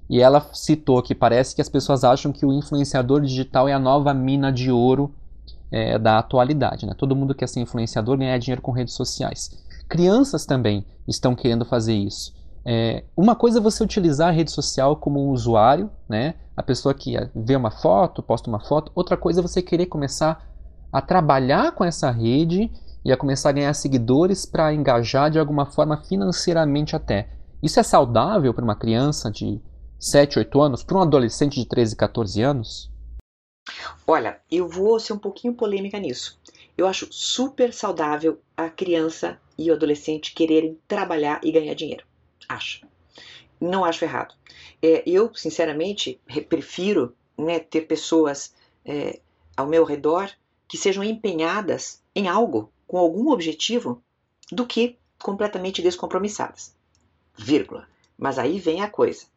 e 0.09 0.21
ela 0.21 0.47
citou 0.53 1.03
que 1.03 1.15
parece 1.15 1.55
que 1.55 1.63
as 1.63 1.69
pessoas 1.69 2.05
acham 2.05 2.33
que 2.33 2.45
o 2.45 2.53
influenciador 2.53 3.21
digital 3.21 3.69
é 3.69 3.73
a 3.73 3.79
nova 3.79 4.13
mina 4.13 4.53
de 4.53 4.71
ouro 4.71 5.15
é, 5.71 5.99
da 5.99 6.19
atualidade. 6.19 6.87
Né? 6.87 6.95
Todo 6.97 7.17
mundo 7.17 7.35
quer 7.35 7.49
ser 7.49 7.61
influenciador, 7.61 8.19
ganhar 8.19 8.39
dinheiro 8.39 8.63
com 8.63 8.71
redes 8.71 8.95
sociais. 8.95 9.51
Crianças 9.89 10.45
também 10.45 10.85
estão 11.09 11.35
querendo 11.35 11.65
fazer 11.65 11.95
isso. 11.95 12.35
É, 12.67 13.05
uma 13.17 13.35
coisa 13.35 13.59
é 13.59 13.63
você 13.63 13.83
utilizar 13.83 14.29
a 14.29 14.33
rede 14.33 14.51
social 14.51 14.97
como 14.97 15.27
um 15.27 15.31
usuário, 15.31 15.91
né? 16.09 16.35
a 16.57 16.63
pessoa 16.63 16.95
que 16.95 17.17
vê 17.35 17.57
uma 17.57 17.71
foto, 17.71 18.23
posta 18.23 18.49
uma 18.49 18.61
foto. 18.61 18.93
Outra 18.95 19.17
coisa 19.17 19.41
é 19.41 19.43
você 19.43 19.61
querer 19.61 19.87
começar 19.87 20.49
a 20.93 21.01
trabalhar 21.01 21.73
com 21.73 21.85
essa 21.85 22.11
rede 22.11 22.71
e 23.05 23.13
a 23.13 23.17
começar 23.17 23.49
a 23.51 23.53
ganhar 23.53 23.75
seguidores 23.75 24.47
para 24.47 24.73
engajar 24.73 25.31
de 25.31 25.39
alguma 25.39 25.67
forma 25.67 25.97
financeiramente 25.97 26.95
até. 26.95 27.29
Isso 27.63 27.81
é 27.81 27.83
saudável 27.83 28.55
para 28.55 28.65
uma 28.65 28.77
criança 28.77 29.31
de 29.31 29.61
7, 30.05 30.39
8 30.39 30.61
anos, 30.61 30.83
para 30.85 30.99
um 30.99 31.01
adolescente 31.01 31.59
de 31.59 31.65
13, 31.65 31.97
14 31.97 32.43
anos? 32.43 32.91
Olha, 34.07 34.39
eu 34.51 34.69
vou 34.69 35.01
ser 35.01 35.15
um 35.15 35.19
pouquinho 35.19 35.55
polêmica 35.55 35.99
nisso. 35.99 36.39
Eu 36.77 36.87
acho 36.87 37.11
super 37.11 37.73
saudável 37.73 38.39
a 38.55 38.69
criança 38.69 39.41
e 39.57 39.71
o 39.71 39.75
adolescente 39.75 40.35
quererem 40.35 40.79
trabalhar 40.87 41.41
e 41.43 41.51
ganhar 41.51 41.73
dinheiro. 41.73 42.05
Acho. 42.47 42.87
Não 43.59 43.83
acho 43.83 44.05
errado. 44.05 44.35
É, 44.83 45.03
eu, 45.07 45.35
sinceramente, 45.35 46.21
prefiro 46.51 47.17
né, 47.39 47.59
ter 47.59 47.87
pessoas 47.87 48.53
é, 48.85 49.21
ao 49.57 49.67
meu 49.67 49.85
redor 49.85 50.31
que 50.69 50.77
sejam 50.77 51.03
empenhadas 51.03 52.03
em 52.15 52.29
algo, 52.29 52.71
com 52.87 52.99
algum 52.99 53.31
objetivo, 53.31 54.03
do 54.53 54.67
que 54.67 54.99
completamente 55.19 55.81
descompromissadas. 55.81 56.75
Vírgula. 57.39 57.89
Mas 58.19 58.39
aí 58.39 58.61
vem 58.61 58.83
a 58.83 58.91
coisa. 58.91 59.33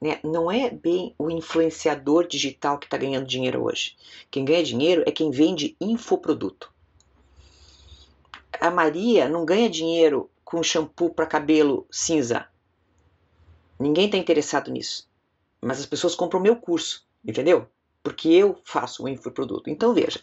Né? 0.00 0.18
Não 0.24 0.50
é 0.50 0.70
bem 0.70 1.14
o 1.18 1.30
influenciador 1.30 2.26
digital 2.26 2.78
que 2.78 2.86
está 2.86 2.96
ganhando 2.96 3.26
dinheiro 3.26 3.62
hoje. 3.62 3.96
Quem 4.30 4.44
ganha 4.44 4.62
dinheiro 4.62 5.02
é 5.06 5.12
quem 5.12 5.30
vende 5.30 5.76
infoproduto. 5.80 6.72
A 8.58 8.70
Maria 8.70 9.28
não 9.28 9.44
ganha 9.44 9.68
dinheiro 9.68 10.30
com 10.44 10.62
shampoo 10.62 11.10
para 11.10 11.26
cabelo 11.26 11.86
cinza. 11.90 12.46
Ninguém 13.78 14.06
está 14.06 14.16
interessado 14.16 14.70
nisso. 14.70 15.08
Mas 15.60 15.78
as 15.78 15.86
pessoas 15.86 16.14
compram 16.14 16.40
o 16.40 16.42
meu 16.42 16.56
curso, 16.56 17.06
entendeu? 17.24 17.66
Porque 18.02 18.28
eu 18.28 18.58
faço 18.64 19.04
o 19.04 19.08
infoproduto. 19.08 19.68
Então 19.68 19.92
veja, 19.92 20.20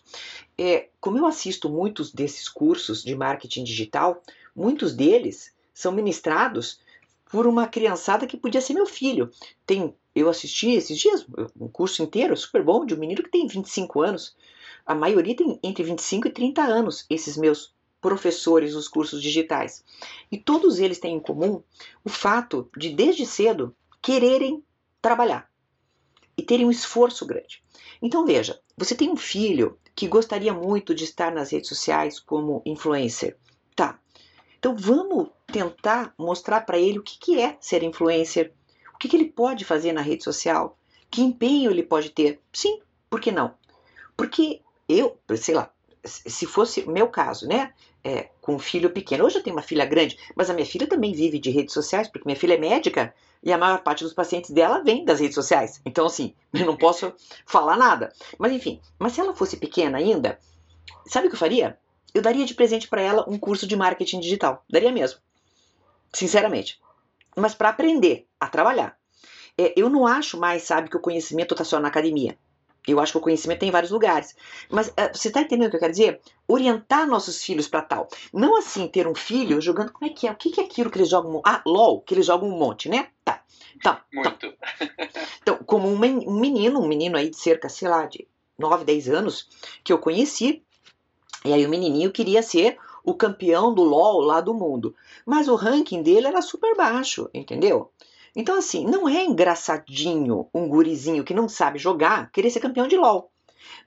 é, 0.57 0.89
como 0.99 1.17
eu 1.17 1.25
assisto 1.25 1.69
muitos 1.69 2.11
desses 2.11 2.49
cursos 2.49 3.03
de 3.03 3.15
marketing 3.15 3.63
digital, 3.63 4.21
muitos 4.55 4.93
deles 4.95 5.53
são 5.73 5.91
ministrados 5.91 6.79
por 7.31 7.45
uma 7.45 7.67
criançada 7.67 8.27
que 8.27 8.37
podia 8.37 8.61
ser 8.61 8.73
meu 8.73 8.85
filho. 8.85 9.31
Tem, 9.65 9.93
eu 10.15 10.29
assisti 10.29 10.71
esses 10.71 10.97
dias 10.97 11.25
um 11.59 11.67
curso 11.67 12.01
inteiro 12.01 12.35
super 12.35 12.63
bom 12.63 12.85
de 12.85 12.93
um 12.93 12.99
menino 12.99 13.23
que 13.23 13.31
tem 13.31 13.47
25 13.47 14.01
anos. 14.01 14.35
A 14.85 14.95
maioria 14.95 15.35
tem 15.35 15.59
entre 15.61 15.83
25 15.83 16.27
e 16.27 16.31
30 16.31 16.61
anos, 16.61 17.05
esses 17.09 17.37
meus 17.37 17.73
professores 17.99 18.73
dos 18.73 18.87
cursos 18.87 19.21
digitais. 19.21 19.83
E 20.31 20.37
todos 20.37 20.79
eles 20.79 20.99
têm 20.99 21.15
em 21.15 21.19
comum 21.19 21.61
o 22.03 22.09
fato 22.09 22.69
de 22.77 22.89
desde 22.89 23.25
cedo 23.25 23.75
quererem 24.01 24.63
trabalhar 25.01 25.49
e 26.37 26.43
terem 26.43 26.65
um 26.65 26.71
esforço 26.71 27.25
grande. 27.25 27.63
Então 28.01 28.25
veja, 28.25 28.59
você 28.77 28.95
tem 28.95 29.09
um 29.09 29.17
filho 29.17 29.77
que 29.95 30.07
gostaria 30.07 30.53
muito 30.53 30.93
de 30.93 31.03
estar 31.03 31.31
nas 31.31 31.51
redes 31.51 31.69
sociais 31.69 32.19
como 32.19 32.61
influencer. 32.65 33.35
Tá. 33.75 33.99
Então 34.59 34.75
vamos 34.75 35.29
tentar 35.45 36.13
mostrar 36.17 36.61
para 36.61 36.77
ele 36.77 36.99
o 36.99 37.03
que, 37.03 37.17
que 37.17 37.39
é 37.39 37.57
ser 37.59 37.83
influencer, 37.83 38.53
o 38.93 38.97
que, 38.97 39.07
que 39.07 39.15
ele 39.15 39.29
pode 39.29 39.63
fazer 39.63 39.93
na 39.93 40.01
rede 40.01 40.23
social, 40.23 40.77
Que 41.09 41.21
empenho 41.21 41.71
ele 41.71 41.83
pode 41.83 42.09
ter? 42.09 42.41
Sim, 42.51 42.81
por 43.09 43.21
que 43.21 43.31
não? 43.31 43.53
Porque 44.17 44.61
eu, 44.89 45.17
sei 45.37 45.55
lá, 45.55 45.71
se 46.03 46.45
fosse 46.45 46.87
meu 46.89 47.07
caso, 47.07 47.47
né? 47.47 47.73
É, 48.03 48.29
com 48.41 48.55
um 48.55 48.59
filho 48.59 48.89
pequeno. 48.89 49.25
Hoje 49.25 49.37
eu 49.37 49.43
tenho 49.43 49.55
uma 49.55 49.61
filha 49.61 49.85
grande, 49.85 50.17
mas 50.35 50.49
a 50.49 50.53
minha 50.53 50.65
filha 50.65 50.87
também 50.87 51.13
vive 51.13 51.39
de 51.39 51.49
redes 51.49 51.73
sociais, 51.73 52.07
porque 52.07 52.25
minha 52.25 52.39
filha 52.39 52.53
é 52.53 52.57
médica 52.57 53.13
e 53.43 53.51
a 53.51 53.57
maior 53.57 53.83
parte 53.83 54.03
dos 54.03 54.13
pacientes 54.13 54.51
dela 54.51 54.81
vem 54.83 55.05
das 55.05 55.19
redes 55.19 55.35
sociais. 55.35 55.81
Então, 55.85 56.05
assim, 56.05 56.33
eu 56.53 56.65
não 56.65 56.77
posso 56.77 57.13
falar 57.45 57.77
nada. 57.77 58.11
Mas, 58.37 58.51
enfim, 58.53 58.81
mas 58.97 59.13
se 59.13 59.21
ela 59.21 59.35
fosse 59.35 59.57
pequena 59.57 59.97
ainda, 59.97 60.39
sabe 61.05 61.27
o 61.27 61.29
que 61.29 61.35
eu 61.35 61.39
faria? 61.39 61.77
Eu 62.17 62.21
daria 62.23 62.47
de 62.47 62.55
presente 62.55 62.87
para 62.87 62.99
ela 62.99 63.29
um 63.29 63.37
curso 63.37 63.67
de 63.67 63.75
marketing 63.75 64.19
digital. 64.19 64.65
Daria 64.67 64.91
mesmo. 64.91 65.19
Sinceramente. 66.11 66.81
Mas 67.35 67.53
para 67.53 67.69
aprender 67.69 68.27
a 68.39 68.47
trabalhar. 68.47 68.97
É, 69.55 69.71
eu 69.77 69.87
não 69.87 70.07
acho 70.07 70.35
mais, 70.35 70.63
sabe, 70.63 70.89
que 70.89 70.97
o 70.97 70.99
conhecimento 70.99 71.53
está 71.53 71.63
só 71.63 71.79
na 71.79 71.89
academia. 71.89 72.35
Eu 72.87 72.99
acho 72.99 73.11
que 73.11 73.19
o 73.19 73.21
conhecimento 73.21 73.59
tem 73.59 73.69
em 73.69 73.71
vários 73.71 73.91
lugares. 73.91 74.35
Mas 74.67 74.87
uh, 74.87 75.13
você 75.13 75.27
está 75.27 75.41
entendendo 75.41 75.67
o 75.67 75.69
que 75.69 75.75
eu 75.75 75.79
quero 75.79 75.91
dizer? 75.91 76.19
Orientar 76.47 77.05
nossos 77.05 77.43
filhos 77.43 77.67
para 77.67 77.83
tal. 77.83 78.07
Não 78.33 78.57
assim 78.57 78.87
ter 78.87 79.07
um 79.07 79.13
filho 79.13 79.61
jogando. 79.61 79.91
Como 79.91 80.09
é 80.09 80.11
que 80.11 80.27
é? 80.27 80.31
O 80.31 80.35
que 80.35 80.59
é 80.59 80.63
aquilo 80.63 80.89
que 80.89 80.97
eles 80.97 81.09
jogam? 81.09 81.39
Ah, 81.45 81.61
LOL, 81.67 82.01
que 82.01 82.15
eles 82.15 82.25
jogam 82.25 82.49
um 82.49 82.57
monte, 82.57 82.89
né? 82.89 83.09
Tá. 83.23 83.43
Então, 83.75 83.95
Muito. 84.11 84.47
Então, 84.81 84.97
então 85.39 85.57
como 85.67 85.87
um 85.87 85.99
menino, 86.39 86.81
um 86.81 86.87
menino 86.87 87.15
aí 87.15 87.29
de 87.29 87.37
cerca, 87.37 87.69
sei 87.69 87.87
lá, 87.87 88.07
de 88.07 88.27
9, 88.57 88.85
10 88.85 89.07
anos, 89.09 89.47
que 89.83 89.93
eu 89.93 89.99
conheci. 89.99 90.63
E 91.45 91.53
aí 91.53 91.65
o 91.65 91.69
menininho 91.69 92.11
queria 92.11 92.41
ser 92.41 92.77
o 93.03 93.13
campeão 93.13 93.73
do 93.73 93.83
LOL 93.83 94.19
lá 94.21 94.41
do 94.41 94.53
mundo. 94.53 94.95
Mas 95.25 95.47
o 95.47 95.55
ranking 95.55 96.01
dele 96.01 96.27
era 96.27 96.41
super 96.41 96.75
baixo, 96.75 97.29
entendeu? 97.33 97.91
Então, 98.35 98.57
assim, 98.57 98.85
não 98.85 99.07
é 99.07 99.23
engraçadinho 99.23 100.47
um 100.53 100.67
gurizinho 100.67 101.23
que 101.23 101.33
não 101.33 101.47
sabe 101.47 101.79
jogar 101.79 102.29
querer 102.31 102.49
ser 102.49 102.59
campeão 102.59 102.87
de 102.87 102.97
LOL. 102.97 103.31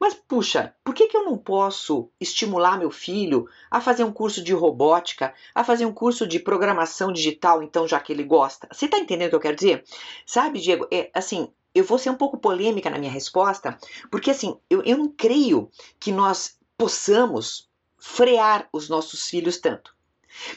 Mas, 0.00 0.14
puxa, 0.14 0.74
por 0.82 0.94
que, 0.94 1.06
que 1.06 1.16
eu 1.16 1.24
não 1.24 1.36
posso 1.36 2.10
estimular 2.20 2.78
meu 2.78 2.90
filho 2.90 3.46
a 3.70 3.80
fazer 3.80 4.04
um 4.04 4.12
curso 4.12 4.42
de 4.42 4.52
robótica, 4.52 5.34
a 5.54 5.62
fazer 5.62 5.86
um 5.86 5.92
curso 5.92 6.26
de 6.26 6.38
programação 6.38 7.12
digital, 7.12 7.62
então, 7.62 7.86
já 7.86 8.00
que 8.00 8.12
ele 8.12 8.24
gosta? 8.24 8.68
Você 8.72 8.86
está 8.86 8.98
entendendo 8.98 9.28
o 9.28 9.30
que 9.30 9.36
eu 9.36 9.40
quero 9.40 9.56
dizer? 9.56 9.84
Sabe, 10.26 10.60
Diego, 10.60 10.86
é, 10.90 11.10
assim, 11.14 11.48
eu 11.74 11.84
vou 11.84 11.98
ser 11.98 12.10
um 12.10 12.16
pouco 12.16 12.38
polêmica 12.38 12.90
na 12.90 12.98
minha 12.98 13.12
resposta, 13.12 13.78
porque, 14.10 14.30
assim, 14.30 14.56
eu, 14.68 14.82
eu 14.82 14.96
não 14.96 15.08
creio 15.08 15.70
que 15.98 16.10
nós 16.10 16.58
possamos 16.80 17.68
frear 17.98 18.66
os 18.72 18.88
nossos 18.88 19.28
filhos 19.28 19.58
tanto. 19.58 19.94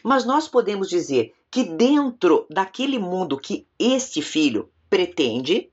Mas 0.02 0.24
nós 0.24 0.48
podemos 0.48 0.88
dizer 0.88 1.36
que 1.52 1.66
dentro 1.66 2.48
daquele 2.50 2.98
mundo 2.98 3.38
que 3.38 3.68
este 3.78 4.22
filho 4.22 4.72
pretende, 4.90 5.70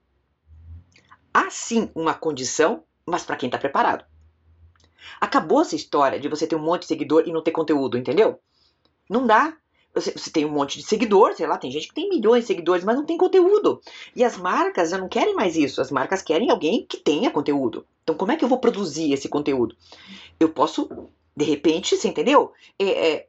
há 1.33 1.49
sim 1.51 1.89
uma 1.95 2.15
condição, 2.15 2.83
mas 3.07 3.23
para 3.23 3.37
quem 3.37 3.47
está 3.47 3.59
preparado. 3.59 4.05
Acabou 5.21 5.61
essa 5.61 5.77
história 5.77 6.19
de 6.19 6.29
você 6.29 6.49
ter 6.49 6.57
um 6.57 6.65
monte 6.65 6.81
de 6.81 6.89
seguidor 6.89 7.23
e 7.29 7.33
não 7.33 7.45
ter 7.45 7.53
conteúdo, 7.53 7.97
entendeu? 7.97 8.41
Não 9.09 9.25
dá. 9.25 9.57
Você, 9.93 10.13
tem 10.31 10.45
um 10.45 10.53
monte 10.53 10.79
de 10.79 10.85
seguidor, 10.85 11.35
sei 11.35 11.47
lá, 11.47 11.59
tem 11.59 11.71
gente 11.71 11.89
que 11.89 11.95
tem 11.95 12.09
milhões 12.09 12.43
de 12.43 12.47
seguidores, 12.47 12.85
mas 12.85 12.97
não 12.97 13.05
tem 13.05 13.19
conteúdo. 13.19 13.81
E 14.15 14.23
as 14.23 14.37
marcas 14.37 14.91
já 14.91 14.99
não 14.99 15.09
querem 15.09 15.35
mais 15.35 15.57
isso. 15.57 15.81
As 15.81 15.91
marcas 15.91 16.23
querem 16.23 16.51
alguém 16.51 16.87
que 16.87 16.97
tenha 16.97 17.31
conteúdo. 17.31 17.85
Então, 18.03 18.15
como 18.15 18.31
é 18.31 18.37
que 18.37 18.45
eu 18.45 18.49
vou 18.49 18.59
produzir 18.59 19.13
esse 19.13 19.29
conteúdo? 19.29 19.77
Eu 20.39 20.49
posso, 20.49 20.89
de 21.37 21.45
repente, 21.45 21.97
você 21.97 22.09
entendeu? 22.09 22.53
É, 22.79 23.13
é, 23.13 23.29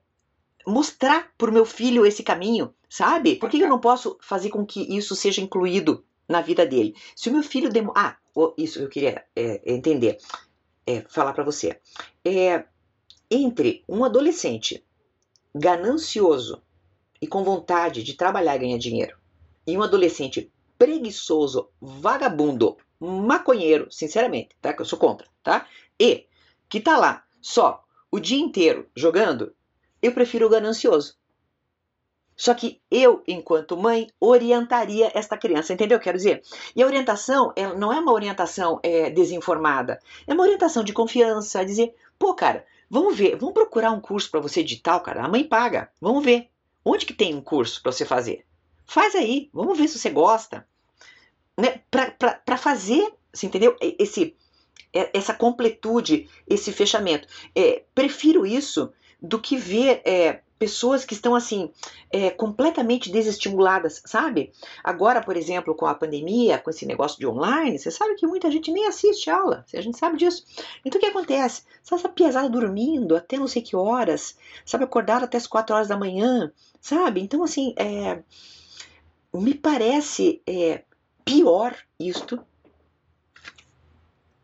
mostrar 0.65 1.31
para 1.35 1.49
o 1.49 1.53
meu 1.53 1.65
filho 1.65 2.05
esse 2.05 2.21
caminho, 2.21 2.73
sabe? 2.87 3.35
Por 3.35 3.49
que 3.49 3.59
eu 3.59 3.69
não 3.69 3.79
posso 3.79 4.17
fazer 4.21 4.49
com 4.49 4.65
que 4.65 4.95
isso 4.95 5.15
seja 5.15 5.41
incluído 5.41 6.03
na 6.29 6.41
vida 6.41 6.65
dele? 6.65 6.95
Se 7.15 7.29
o 7.29 7.33
meu 7.33 7.43
filho 7.43 7.69
demo... 7.69 7.91
ah, 7.95 8.15
isso 8.57 8.79
eu 8.79 8.87
queria 8.87 9.25
é, 9.35 9.61
entender, 9.65 10.19
é, 10.85 11.01
falar 11.09 11.33
para 11.33 11.43
você. 11.43 11.79
É, 12.23 12.65
entre 13.31 13.83
um 13.87 14.03
adolescente 14.03 14.83
ganancioso 15.53 16.61
e 17.21 17.27
com 17.27 17.43
vontade 17.43 18.03
de 18.03 18.13
trabalhar 18.13 18.55
e 18.55 18.59
ganhar 18.59 18.77
dinheiro 18.77 19.17
e 19.65 19.77
um 19.77 19.83
adolescente 19.83 20.51
preguiçoso, 20.77 21.69
vagabundo, 21.79 22.77
maconheiro, 22.99 23.87
sinceramente, 23.91 24.55
tá? 24.61 24.73
Que 24.73 24.81
eu 24.81 24.85
sou 24.85 24.97
contra, 24.97 25.27
tá? 25.43 25.67
E 25.99 26.25
que 26.67 26.79
tá 26.79 26.97
lá 26.97 27.23
só 27.39 27.83
o 28.11 28.19
dia 28.19 28.39
inteiro 28.39 28.89
jogando, 28.95 29.53
eu 30.01 30.11
prefiro 30.11 30.47
o 30.47 30.49
ganancioso. 30.49 31.15
Só 32.35 32.55
que 32.55 32.81
eu, 32.89 33.21
enquanto 33.27 33.77
mãe, 33.77 34.07
orientaria 34.19 35.11
esta 35.13 35.37
criança, 35.37 35.73
entendeu? 35.73 35.99
Quero 35.99 36.17
dizer, 36.17 36.41
e 36.75 36.81
a 36.81 36.85
orientação 36.87 37.53
ela 37.55 37.75
não 37.75 37.93
é 37.93 37.99
uma 37.99 38.11
orientação 38.11 38.79
é, 38.81 39.11
desinformada, 39.11 39.99
é 40.25 40.33
uma 40.33 40.41
orientação 40.41 40.83
de 40.83 40.91
confiança, 40.91 41.63
dizer, 41.63 41.93
pô, 42.17 42.33
cara, 42.33 42.65
vamos 42.91 43.15
ver, 43.15 43.37
vamos 43.37 43.53
procurar 43.53 43.91
um 43.91 44.01
curso 44.01 44.29
para 44.29 44.41
você 44.41 44.61
digital, 44.61 44.99
cara, 44.99 45.23
a 45.23 45.29
mãe 45.29 45.45
paga, 45.45 45.89
vamos 46.01 46.25
ver, 46.25 46.49
onde 46.83 47.05
que 47.05 47.13
tem 47.13 47.33
um 47.33 47.41
curso 47.41 47.81
para 47.81 47.93
você 47.93 48.05
fazer? 48.05 48.45
Faz 48.85 49.15
aí, 49.15 49.49
vamos 49.53 49.77
ver 49.77 49.87
se 49.87 49.97
você 49.97 50.09
gosta, 50.09 50.67
né? 51.57 51.81
Para 51.89 52.57
fazer, 52.57 53.13
você 53.33 53.45
entendeu? 53.45 53.77
Esse, 53.79 54.35
é, 54.93 55.09
essa 55.17 55.33
completude, 55.33 56.29
esse 56.45 56.73
fechamento. 56.73 57.29
É, 57.55 57.83
prefiro 57.95 58.45
isso 58.45 58.91
do 59.21 59.39
que 59.39 59.55
ver 59.55 60.01
é, 60.03 60.41
pessoas 60.61 61.03
que 61.03 61.15
estão 61.15 61.33
assim 61.33 61.71
é, 62.11 62.29
completamente 62.29 63.11
desestimuladas, 63.11 63.99
sabe? 64.05 64.53
Agora, 64.83 65.19
por 65.19 65.35
exemplo, 65.35 65.73
com 65.73 65.87
a 65.87 65.95
pandemia, 65.95 66.59
com 66.59 66.69
esse 66.69 66.85
negócio 66.85 67.17
de 67.17 67.25
online, 67.25 67.79
você 67.79 67.89
sabe 67.89 68.13
que 68.13 68.27
muita 68.27 68.51
gente 68.51 68.71
nem 68.71 68.85
assiste 68.85 69.27
aula, 69.27 69.65
a 69.73 69.81
gente 69.81 69.97
sabe 69.97 70.17
disso. 70.17 70.45
Então 70.85 70.99
o 70.99 71.01
que 71.01 71.09
acontece? 71.09 71.63
Sabe 71.81 71.99
essa 71.99 72.09
piazada 72.09 72.47
dormindo 72.47 73.15
até 73.15 73.39
não 73.39 73.47
sei 73.47 73.63
que 73.63 73.75
horas, 73.75 74.37
sabe 74.63 74.83
acordar 74.83 75.23
até 75.23 75.35
as 75.35 75.47
quatro 75.47 75.75
horas 75.75 75.87
da 75.87 75.97
manhã, 75.97 76.51
sabe? 76.79 77.21
Então 77.21 77.41
assim, 77.41 77.73
é, 77.75 78.21
me 79.33 79.55
parece 79.55 80.43
é, 80.45 80.83
pior 81.25 81.75
isto 81.99 82.39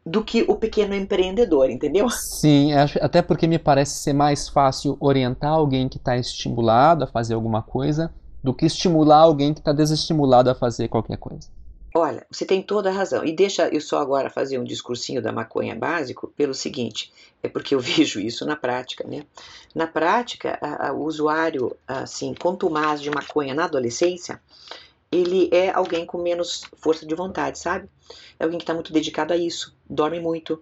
do 0.08 0.24
que 0.24 0.44
o 0.48 0.56
pequeno 0.56 0.96
empreendedor, 0.96 1.70
entendeu? 1.70 2.10
Sim, 2.10 2.72
até 2.74 3.22
porque 3.22 3.46
me 3.46 3.60
parece 3.60 4.00
ser 4.00 4.14
mais 4.14 4.48
fácil 4.48 4.96
orientar 5.02 5.52
alguém 5.52 5.90
que 5.90 5.98
está 5.98 6.18
estimulado 6.18 7.04
a 7.04 7.08
fazer 7.08 7.34
alguma 7.34 7.62
coisa 7.62 8.14
do 8.42 8.54
que 8.54 8.66
estimular 8.66 9.18
alguém 9.18 9.54
que 9.54 9.60
está 9.60 9.74
desestimulado 9.74 10.50
a 10.50 10.56
fazer 10.56 10.88
qualquer 10.88 11.18
coisa. 11.18 11.50
Olha, 11.94 12.26
você 12.30 12.46
tem 12.46 12.62
toda 12.62 12.90
a 12.90 12.94
razão. 12.94 13.26
E 13.26 13.34
deixa 13.34 13.68
eu 13.70 13.82
só 13.82 14.00
agora 14.00 14.30
fazer 14.30 14.60
um 14.60 14.64
discursinho 14.64 15.22
da 15.22 15.32
maconha 15.32 15.76
básico 15.76 16.32
pelo 16.38 16.54
seguinte: 16.54 17.12
é 17.44 17.50
porque 17.50 17.76
eu 17.76 17.80
vejo 17.82 18.20
isso 18.20 18.46
na 18.46 18.56
prática, 18.56 19.06
né? 19.06 19.26
Na 19.76 19.88
prática, 19.88 20.58
a, 20.62 20.90
a, 20.90 20.94
o 20.94 21.04
usuário, 21.04 21.76
assim, 21.88 22.34
contumaz 22.34 23.02
de 23.02 23.10
maconha 23.10 23.54
na 23.54 23.66
adolescência, 23.66 24.40
ele 25.20 25.50
é 25.52 25.70
alguém 25.72 26.06
com 26.06 26.18
menos 26.18 26.62
força 26.78 27.06
de 27.06 27.16
vontade, 27.16 27.60
sabe? 27.60 27.90
É 28.40 28.44
alguém 28.44 28.58
que 28.58 28.64
está 28.64 28.74
muito 28.74 28.94
dedicado 28.94 29.34
a 29.34 29.38
isso, 29.38 29.76
dorme 29.90 30.20
muito, 30.20 30.62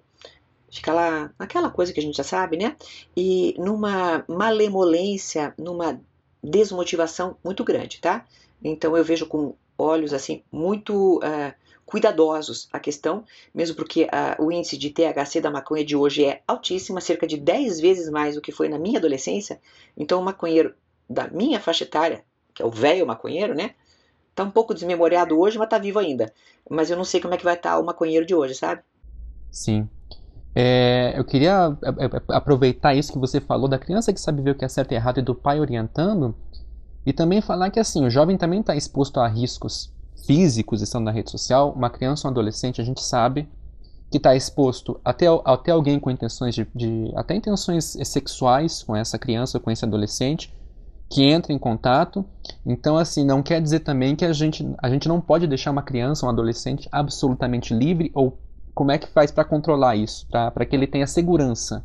fica 0.72 0.94
lá 0.94 1.32
naquela 1.38 1.70
coisa 1.70 1.94
que 1.94 2.00
a 2.00 2.04
gente 2.04 2.18
já 2.18 2.24
sabe, 2.24 2.58
né? 2.58 2.76
E 3.15 3.56
numa 3.58 4.24
malemolência, 4.28 5.54
numa 5.58 6.00
desmotivação 6.44 7.38
muito 7.44 7.63
grande, 7.63 8.00
tá? 8.00 8.26
Então 8.63 8.96
eu 8.96 9.04
vejo 9.04 9.26
com 9.26 9.56
olhos 9.78 10.13
assim 10.13 10.44
muito 10.52 11.18
uh, 11.18 11.54
cuidadosos 11.86 12.68
a 12.72 12.80
questão, 12.80 13.24
mesmo 13.54 13.76
porque 13.76 14.04
uh, 14.04 14.44
o 14.44 14.52
índice 14.52 14.78
de 14.78 14.89
THC 14.89 15.41
da 15.41 15.52
maconha 15.52 15.86
de 15.86 15.96
hoje 15.96 16.26
é 16.26 16.41
altíssimo, 16.48 17.00
cerca 17.00 17.28
de 17.28 17.38
10 17.38 17.80
vezes 17.80 18.10
mais 18.10 18.36
do 18.36 18.41
que 18.41 18.52
foi 18.52 18.68
na 18.70 18.80
minha 18.80 19.00
adolescência. 19.00 19.60
Então 19.96 20.20
o 20.20 20.24
maconheiro 20.24 20.74
da 21.10 21.28
minha 21.28 21.60
faixa 21.60 21.84
etária, 21.84 22.24
que 22.54 22.62
é 22.62 22.65
o 22.65 22.72
velho 22.72 23.06
maconheiro, 23.06 23.54
né? 23.54 23.76
Tá 24.36 24.43
um 24.43 24.52
pouco 24.52 24.74
desmemoriado 24.74 25.39
hoje, 25.39 25.58
mas 25.58 25.69
tá 25.69 25.78
vivo 25.78 25.98
ainda. 25.98 26.32
Mas 26.69 26.91
eu 26.91 26.98
não 26.98 27.06
sei 27.06 27.21
como 27.21 27.34
é 27.34 27.38
que 27.38 27.43
vai 27.43 27.56
estar 27.56 27.71
tá 27.71 27.80
o 27.80 27.86
maconheiro 27.86 28.26
de 28.26 28.36
hoje, 28.36 28.54
sabe? 28.54 28.82
Sim. 29.50 29.89
É, 30.54 31.13
eu 31.17 31.24
queria 31.24 31.78
aproveitar 32.30 32.93
isso 32.93 33.13
que 33.13 33.19
você 33.19 33.39
falou 33.39 33.67
da 33.67 33.80
criança 33.80 34.13
que 34.13 34.19
sabe 34.19 34.41
ver 34.41 34.52
o 34.52 34.56
que 34.56 34.65
é 34.65 34.67
certo 34.67 34.91
e 34.91 34.95
errado 34.95 35.19
e 35.19 35.21
do 35.21 35.34
pai 35.34 35.60
orientando, 35.60 36.36
e 37.06 37.13
também 37.13 37.41
falar 37.41 37.69
que 37.69 37.80
assim, 37.80 38.06
o 38.06 38.10
jovem 38.10 38.38
também 38.38 38.60
está 38.60 38.76
exposto 38.76 39.19
a 39.19 39.28
riscos 39.28 39.93
físicos 40.26 40.82
estando 40.82 41.06
na 41.06 41.12
rede 41.12 41.32
social. 41.32 41.71
Uma 41.71 41.89
criança 41.89 42.28
ou 42.28 42.32
um 42.32 42.34
adolescente, 42.34 42.82
a 42.82 42.84
gente 42.84 43.02
sabe 43.02 43.48
que 44.10 44.17
está 44.17 44.36
exposto 44.36 45.00
até, 45.04 45.26
até 45.45 45.71
alguém 45.71 46.00
com 46.00 46.10
intenções 46.10 46.56
de, 46.56 46.67
de, 46.74 47.12
até 47.15 47.36
intenções 47.36 47.98
sexuais 48.04 48.84
com 48.84 48.95
essa 48.95 49.19
criança 49.19 49.58
ou 49.58 49.62
com 49.62 49.71
esse 49.71 49.86
adolescente 49.86 50.54
que 51.10 51.24
entra 51.24 51.54
em 51.54 51.60
contato. 51.60 52.26
Então, 52.65 52.98
assim, 52.98 53.24
não 53.24 53.41
quer 53.41 53.62
dizer 53.62 53.82
também 53.82 54.15
que 54.15 54.26
a 54.26 54.34
gente, 54.34 54.68
a 54.82 54.89
gente 54.89 55.08
não 55.08 55.22
pode 55.22 55.48
deixar 55.48 55.72
uma 55.72 55.84
criança, 55.84 56.26
um 56.26 56.30
adolescente 56.30 56.88
absolutamente 56.91 57.74
livre 57.74 58.12
ou 58.13 58.38
como 58.74 58.91
é 58.91 58.98
que 58.98 59.08
faz 59.08 59.32
para 59.32 59.46
controlar 59.46 59.96
isso, 59.96 60.28
para 60.30 60.65
que 60.65 60.76
ele 60.76 60.86
tenha 60.86 61.08
segurança? 61.08 61.84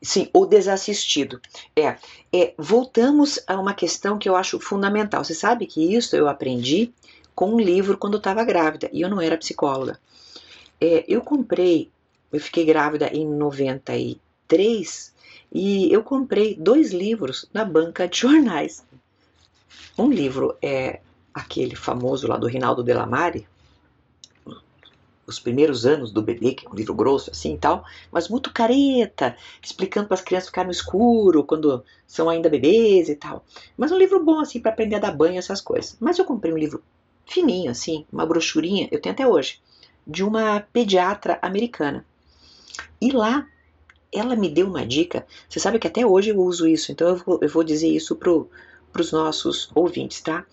Sim, 0.00 0.28
ou 0.32 0.46
desassistido. 0.46 1.40
É, 1.76 1.96
é, 2.32 2.54
voltamos 2.56 3.40
a 3.46 3.58
uma 3.58 3.74
questão 3.74 4.16
que 4.16 4.28
eu 4.28 4.36
acho 4.36 4.58
fundamental. 4.60 5.24
Você 5.24 5.34
sabe 5.34 5.66
que 5.66 5.94
isso 5.94 6.16
eu 6.16 6.28
aprendi 6.28 6.92
com 7.34 7.50
um 7.50 7.60
livro 7.60 7.98
quando 7.98 8.14
eu 8.14 8.18
estava 8.18 8.44
grávida 8.44 8.88
e 8.92 9.02
eu 9.02 9.10
não 9.10 9.20
era 9.20 9.36
psicóloga. 9.36 9.98
É, 10.80 11.04
eu 11.08 11.20
comprei, 11.20 11.90
eu 12.32 12.40
fiquei 12.40 12.64
grávida 12.64 13.08
em 13.08 13.26
93 13.26 15.12
e 15.54 15.92
eu 15.92 16.02
comprei 16.02 16.56
dois 16.56 16.92
livros 16.92 17.48
na 17.54 17.64
banca 17.64 18.08
de 18.08 18.18
jornais. 18.18 18.84
Um 19.96 20.10
livro 20.10 20.56
é 20.60 21.00
aquele 21.32 21.76
famoso 21.76 22.26
lá 22.26 22.36
do 22.36 22.48
Rinaldo 22.48 22.82
Delamare, 22.82 23.46
os 25.26 25.38
primeiros 25.38 25.86
anos 25.86 26.10
do 26.10 26.20
bebê, 26.20 26.52
que 26.52 26.66
é 26.66 26.70
um 26.70 26.74
livro 26.74 26.92
grosso 26.92 27.30
assim 27.30 27.54
e 27.54 27.58
tal, 27.58 27.84
mas 28.10 28.28
muito 28.28 28.52
careta, 28.52 29.36
explicando 29.62 30.08
para 30.08 30.16
as 30.16 30.20
crianças 30.20 30.48
ficarem 30.48 30.66
no 30.66 30.72
escuro 30.72 31.44
quando 31.44 31.84
são 32.06 32.28
ainda 32.28 32.50
bebês 32.50 33.08
e 33.08 33.14
tal. 33.14 33.44
Mas 33.76 33.92
um 33.92 33.96
livro 33.96 34.22
bom 34.22 34.40
assim 34.40 34.60
para 34.60 34.72
aprender 34.72 34.96
a 34.96 35.00
dar 35.00 35.12
banho 35.12 35.38
essas 35.38 35.60
coisas. 35.60 35.96
Mas 36.00 36.18
eu 36.18 36.24
comprei 36.24 36.52
um 36.52 36.58
livro 36.58 36.82
fininho 37.24 37.70
assim, 37.70 38.04
uma 38.12 38.26
brochurinha, 38.26 38.88
eu 38.90 39.00
tenho 39.00 39.14
até 39.14 39.26
hoje, 39.26 39.60
de 40.06 40.22
uma 40.22 40.60
pediatra 40.72 41.38
americana. 41.40 42.04
E 43.00 43.10
lá 43.10 43.46
ela 44.14 44.36
me 44.36 44.48
deu 44.48 44.66
uma 44.66 44.86
dica. 44.86 45.26
Você 45.48 45.58
sabe 45.58 45.78
que 45.78 45.86
até 45.86 46.06
hoje 46.06 46.30
eu 46.30 46.40
uso 46.40 46.66
isso, 46.66 46.92
então 46.92 47.08
eu 47.08 47.16
vou, 47.16 47.38
eu 47.42 47.48
vou 47.48 47.64
dizer 47.64 47.88
isso 47.88 48.16
pro 48.16 48.48
para 48.92 49.02
os 49.02 49.10
nossos 49.10 49.72
ouvintes, 49.74 50.20
tá? 50.20 50.46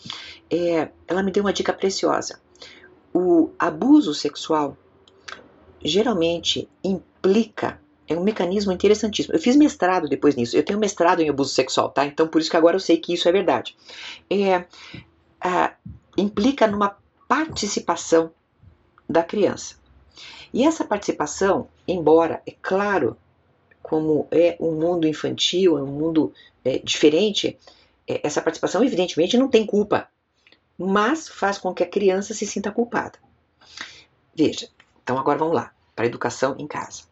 É, 0.50 0.90
ela 1.08 1.22
me 1.22 1.32
deu 1.32 1.44
uma 1.44 1.54
dica 1.54 1.72
preciosa 1.72 2.40
o 3.14 3.52
abuso 3.60 4.14
sexual 4.14 4.78
geralmente 5.84 6.70
implica 6.84 7.80
é 8.08 8.18
um 8.18 8.24
mecanismo 8.24 8.74
interessantíssimo. 8.74 9.34
Eu 9.34 9.40
fiz 9.40 9.56
mestrado 9.56 10.10
depois 10.10 10.36
nisso. 10.36 10.58
Eu 10.58 10.64
tenho 10.64 10.78
mestrado 10.78 11.22
em 11.22 11.30
abuso 11.30 11.54
sexual, 11.54 11.90
tá? 11.90 12.06
Então 12.06 12.28
por 12.28 12.42
isso 12.42 12.52
que 12.52 12.58
agora 12.58 12.76
eu 12.76 12.80
sei 12.80 12.98
que 12.98 13.14
isso 13.14 13.30
é 13.30 13.32
verdade. 13.32 13.78
É, 14.30 14.66
implica 16.18 16.68
numa 16.68 16.98
participação 17.26 18.32
da 19.10 19.24
criança. 19.24 19.76
E 20.54 20.66
essa 20.66 20.84
participação, 20.84 21.70
embora, 21.88 22.42
é 22.46 22.54
claro, 22.62 23.16
como 23.82 24.28
é 24.32 24.56
um 24.60 24.72
mundo 24.72 25.08
infantil, 25.08 25.78
é 25.78 25.84
um 25.84 25.88
mundo 25.88 26.34
é, 26.64 26.80
diferente, 26.80 27.58
é, 28.08 28.22
essa 28.24 28.42
participação 28.42 28.84
evidentemente 28.84 29.38
não 29.38 29.48
tem 29.48 29.66
culpa 29.66 30.08
mas 30.82 31.30
faz 31.30 31.58
com 31.58 31.74
que 31.74 31.84
a 31.84 31.90
criança 31.90 32.34
se 32.34 32.46
sinta 32.46 32.72
culpada. 32.72 33.20
Veja, 34.36 34.68
então 35.04 35.18
agora 35.18 35.38
vamos 35.38 35.54
lá, 35.54 35.72
para 35.96 36.06
a 36.06 36.08
educação 36.08 36.56
em 36.58 36.68
casa. 36.68 37.04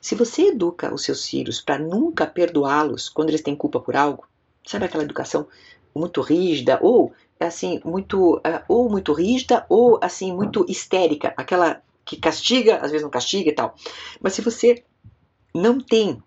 Se 0.00 0.14
você 0.14 0.48
educa 0.48 0.92
os 0.92 1.02
seus 1.02 1.26
filhos 1.26 1.60
para 1.60 1.78
nunca 1.78 2.26
perdoá-los 2.26 3.08
quando 3.08 3.30
eles 3.30 3.42
têm 3.42 3.56
culpa 3.56 3.80
por 3.80 3.96
algo, 3.96 4.26
sabe 4.66 4.84
aquela 4.84 5.04
educação 5.04 5.46
muito 5.94 6.20
rígida 6.20 6.78
ou 6.82 7.12
assim 7.40 7.80
muito 7.84 8.36
uh, 8.36 8.62
ou 8.68 8.88
muito 8.90 9.12
rígida 9.12 9.64
ou 9.68 9.98
assim 10.02 10.32
muito 10.32 10.64
histérica, 10.68 11.32
aquela 11.36 11.82
que 12.04 12.16
castiga, 12.16 12.76
às 12.76 12.90
vezes 12.90 13.02
não 13.02 13.10
castiga 13.10 13.50
e 13.50 13.54
tal. 13.54 13.74
Mas 14.20 14.34
se 14.34 14.42
você 14.42 14.84
não 15.54 15.80
tem 15.80 16.22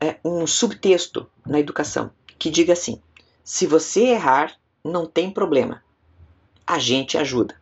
é, 0.00 0.18
um 0.24 0.46
subtexto 0.46 1.28
na 1.44 1.58
educação 1.58 2.10
que 2.38 2.50
diga 2.50 2.72
assim: 2.72 3.00
se 3.42 3.66
você 3.66 4.02
errar, 4.02 4.56
não 4.84 5.06
tem 5.06 5.30
problema 5.30 5.82
a 6.70 6.78
gente 6.78 7.18
ajuda. 7.18 7.60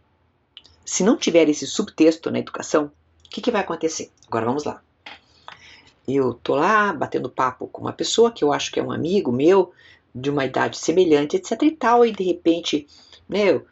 Se 0.84 1.02
não 1.02 1.16
tiver 1.16 1.48
esse 1.48 1.66
subtexto 1.66 2.30
na 2.30 2.40
educação, 2.40 2.92
o 3.24 3.30
que, 3.30 3.40
que 3.40 3.50
vai 3.50 3.62
acontecer? 3.62 4.10
Agora 4.26 4.44
vamos 4.44 4.64
lá. 4.64 4.82
Eu 6.06 6.34
tô 6.34 6.54
lá 6.54 6.92
batendo 6.92 7.30
papo 7.30 7.68
com 7.68 7.80
uma 7.80 7.92
pessoa 7.94 8.30
que 8.30 8.44
eu 8.44 8.52
acho 8.52 8.70
que 8.70 8.78
é 8.78 8.82
um 8.82 8.92
amigo 8.92 9.32
meu, 9.32 9.72
de 10.14 10.28
uma 10.28 10.44
idade 10.44 10.76
semelhante, 10.76 11.36
etc 11.36 11.62
e 11.62 11.70
tal, 11.70 12.04
e 12.04 12.12
de 12.12 12.22
repente, 12.22 12.86
né, 13.26 13.50
eu 13.52 13.66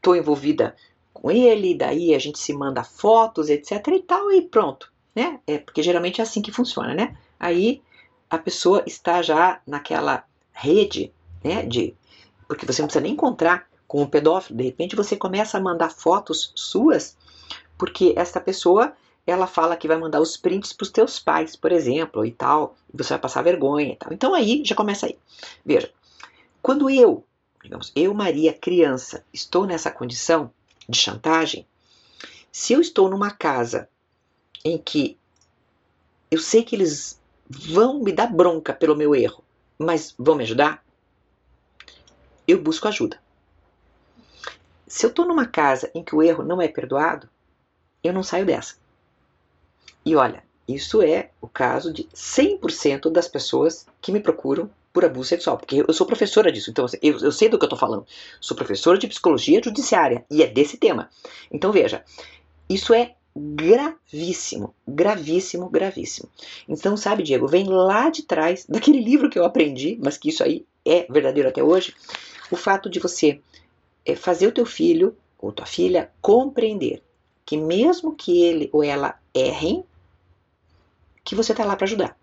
tô 0.00 0.14
envolvida 0.14 0.76
com 1.12 1.28
ele, 1.28 1.74
daí 1.74 2.14
a 2.14 2.18
gente 2.20 2.38
se 2.38 2.52
manda 2.52 2.84
fotos, 2.84 3.48
etc 3.48 3.84
e 3.88 4.00
tal, 4.00 4.30
e 4.30 4.42
pronto, 4.42 4.92
né? 5.16 5.40
É 5.46 5.56
porque 5.56 5.82
geralmente 5.82 6.20
é 6.20 6.22
assim 6.22 6.42
que 6.42 6.52
funciona, 6.52 6.94
né? 6.94 7.16
Aí 7.40 7.82
a 8.28 8.36
pessoa 8.36 8.82
está 8.86 9.22
já 9.22 9.60
naquela 9.66 10.24
rede, 10.52 11.10
né, 11.42 11.62
de 11.62 11.94
porque 12.46 12.66
você 12.66 12.82
não 12.82 12.86
precisa 12.86 13.02
nem 13.02 13.14
encontrar 13.14 13.66
com 13.88 14.02
o 14.02 14.08
pedófilo. 14.08 14.58
De 14.58 14.64
repente 14.64 14.94
você 14.94 15.16
começa 15.16 15.56
a 15.56 15.60
mandar 15.60 15.90
fotos 15.90 16.52
suas, 16.54 17.16
porque 17.78 18.12
essa 18.16 18.40
pessoa 18.40 18.92
ela 19.26 19.46
fala 19.46 19.76
que 19.76 19.88
vai 19.88 19.96
mandar 19.96 20.20
os 20.20 20.36
prints 20.36 20.72
para 20.72 20.84
os 20.84 20.90
teus 20.90 21.18
pais, 21.18 21.56
por 21.56 21.72
exemplo, 21.72 22.24
e 22.24 22.30
tal, 22.30 22.76
e 22.92 22.96
você 22.96 23.14
vai 23.14 23.18
passar 23.18 23.42
vergonha 23.42 23.92
e 23.92 23.96
tal. 23.96 24.12
Então 24.12 24.34
aí 24.34 24.62
já 24.64 24.74
começa 24.74 25.06
aí. 25.06 25.18
Veja, 25.64 25.90
quando 26.62 26.88
eu, 26.88 27.24
digamos, 27.62 27.90
eu, 27.96 28.14
Maria, 28.14 28.52
criança, 28.52 29.24
estou 29.32 29.66
nessa 29.66 29.90
condição 29.90 30.52
de 30.88 30.96
chantagem, 30.96 31.66
se 32.52 32.72
eu 32.72 32.80
estou 32.80 33.10
numa 33.10 33.30
casa 33.30 33.88
em 34.66 34.76
que 34.76 35.16
eu 36.28 36.40
sei 36.40 36.64
que 36.64 36.74
eles 36.74 37.20
vão 37.48 38.00
me 38.00 38.12
dar 38.12 38.26
bronca 38.26 38.74
pelo 38.74 38.96
meu 38.96 39.14
erro, 39.14 39.44
mas 39.78 40.12
vão 40.18 40.34
me 40.34 40.42
ajudar, 40.42 40.84
eu 42.48 42.60
busco 42.60 42.88
ajuda. 42.88 43.20
Se 44.88 45.06
eu 45.06 45.10
estou 45.10 45.24
numa 45.24 45.46
casa 45.46 45.90
em 45.94 46.02
que 46.02 46.14
o 46.14 46.22
erro 46.22 46.42
não 46.42 46.60
é 46.60 46.66
perdoado, 46.66 47.28
eu 48.02 48.12
não 48.12 48.24
saio 48.24 48.44
dessa. 48.44 48.74
E 50.04 50.16
olha, 50.16 50.42
isso 50.66 51.00
é 51.00 51.30
o 51.40 51.46
caso 51.46 51.92
de 51.92 52.04
100% 52.12 53.10
das 53.10 53.28
pessoas 53.28 53.86
que 54.00 54.10
me 54.10 54.20
procuram 54.20 54.68
por 54.92 55.04
abuso 55.04 55.28
sexual, 55.28 55.58
porque 55.58 55.84
eu 55.86 55.92
sou 55.92 56.06
professora 56.06 56.50
disso, 56.50 56.70
então 56.70 56.86
eu, 57.02 57.18
eu 57.18 57.30
sei 57.30 57.48
do 57.48 57.58
que 57.58 57.64
eu 57.64 57.68
estou 57.68 57.78
falando. 57.78 58.06
Sou 58.40 58.56
professora 58.56 58.98
de 58.98 59.06
psicologia 59.06 59.62
judiciária 59.62 60.24
e 60.30 60.42
é 60.42 60.46
desse 60.46 60.76
tema. 60.76 61.10
Então 61.50 61.70
veja, 61.70 62.02
isso 62.68 62.94
é 62.94 63.15
gravíssimo, 63.38 64.74
gravíssimo, 64.88 65.68
gravíssimo. 65.68 66.28
Então, 66.66 66.96
sabe, 66.96 67.22
Diego, 67.22 67.46
vem 67.46 67.68
lá 67.68 68.08
de 68.08 68.22
trás 68.22 68.64
daquele 68.66 69.00
livro 69.00 69.28
que 69.28 69.38
eu 69.38 69.44
aprendi, 69.44 69.98
mas 70.02 70.16
que 70.16 70.30
isso 70.30 70.42
aí 70.42 70.64
é 70.84 71.06
verdadeiro 71.10 71.48
até 71.48 71.62
hoje, 71.62 71.94
o 72.50 72.56
fato 72.56 72.88
de 72.88 72.98
você 72.98 73.40
é 74.04 74.14
fazer 74.14 74.46
o 74.46 74.52
teu 74.52 74.64
filho 74.64 75.16
ou 75.38 75.52
tua 75.52 75.66
filha 75.66 76.10
compreender 76.20 77.02
que 77.46 77.56
mesmo 77.56 78.14
que 78.14 78.42
ele 78.42 78.68
ou 78.72 78.82
ela 78.82 79.18
errem, 79.32 79.84
que 81.24 81.34
você 81.34 81.52
está 81.52 81.64
lá 81.64 81.76
para 81.76 81.84
ajudar. 81.84 82.18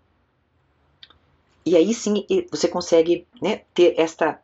E 1.64 1.76
aí 1.76 1.94
sim 1.94 2.26
você 2.50 2.68
consegue 2.68 3.26
né, 3.40 3.62
ter 3.72 3.94
esta 3.98 4.40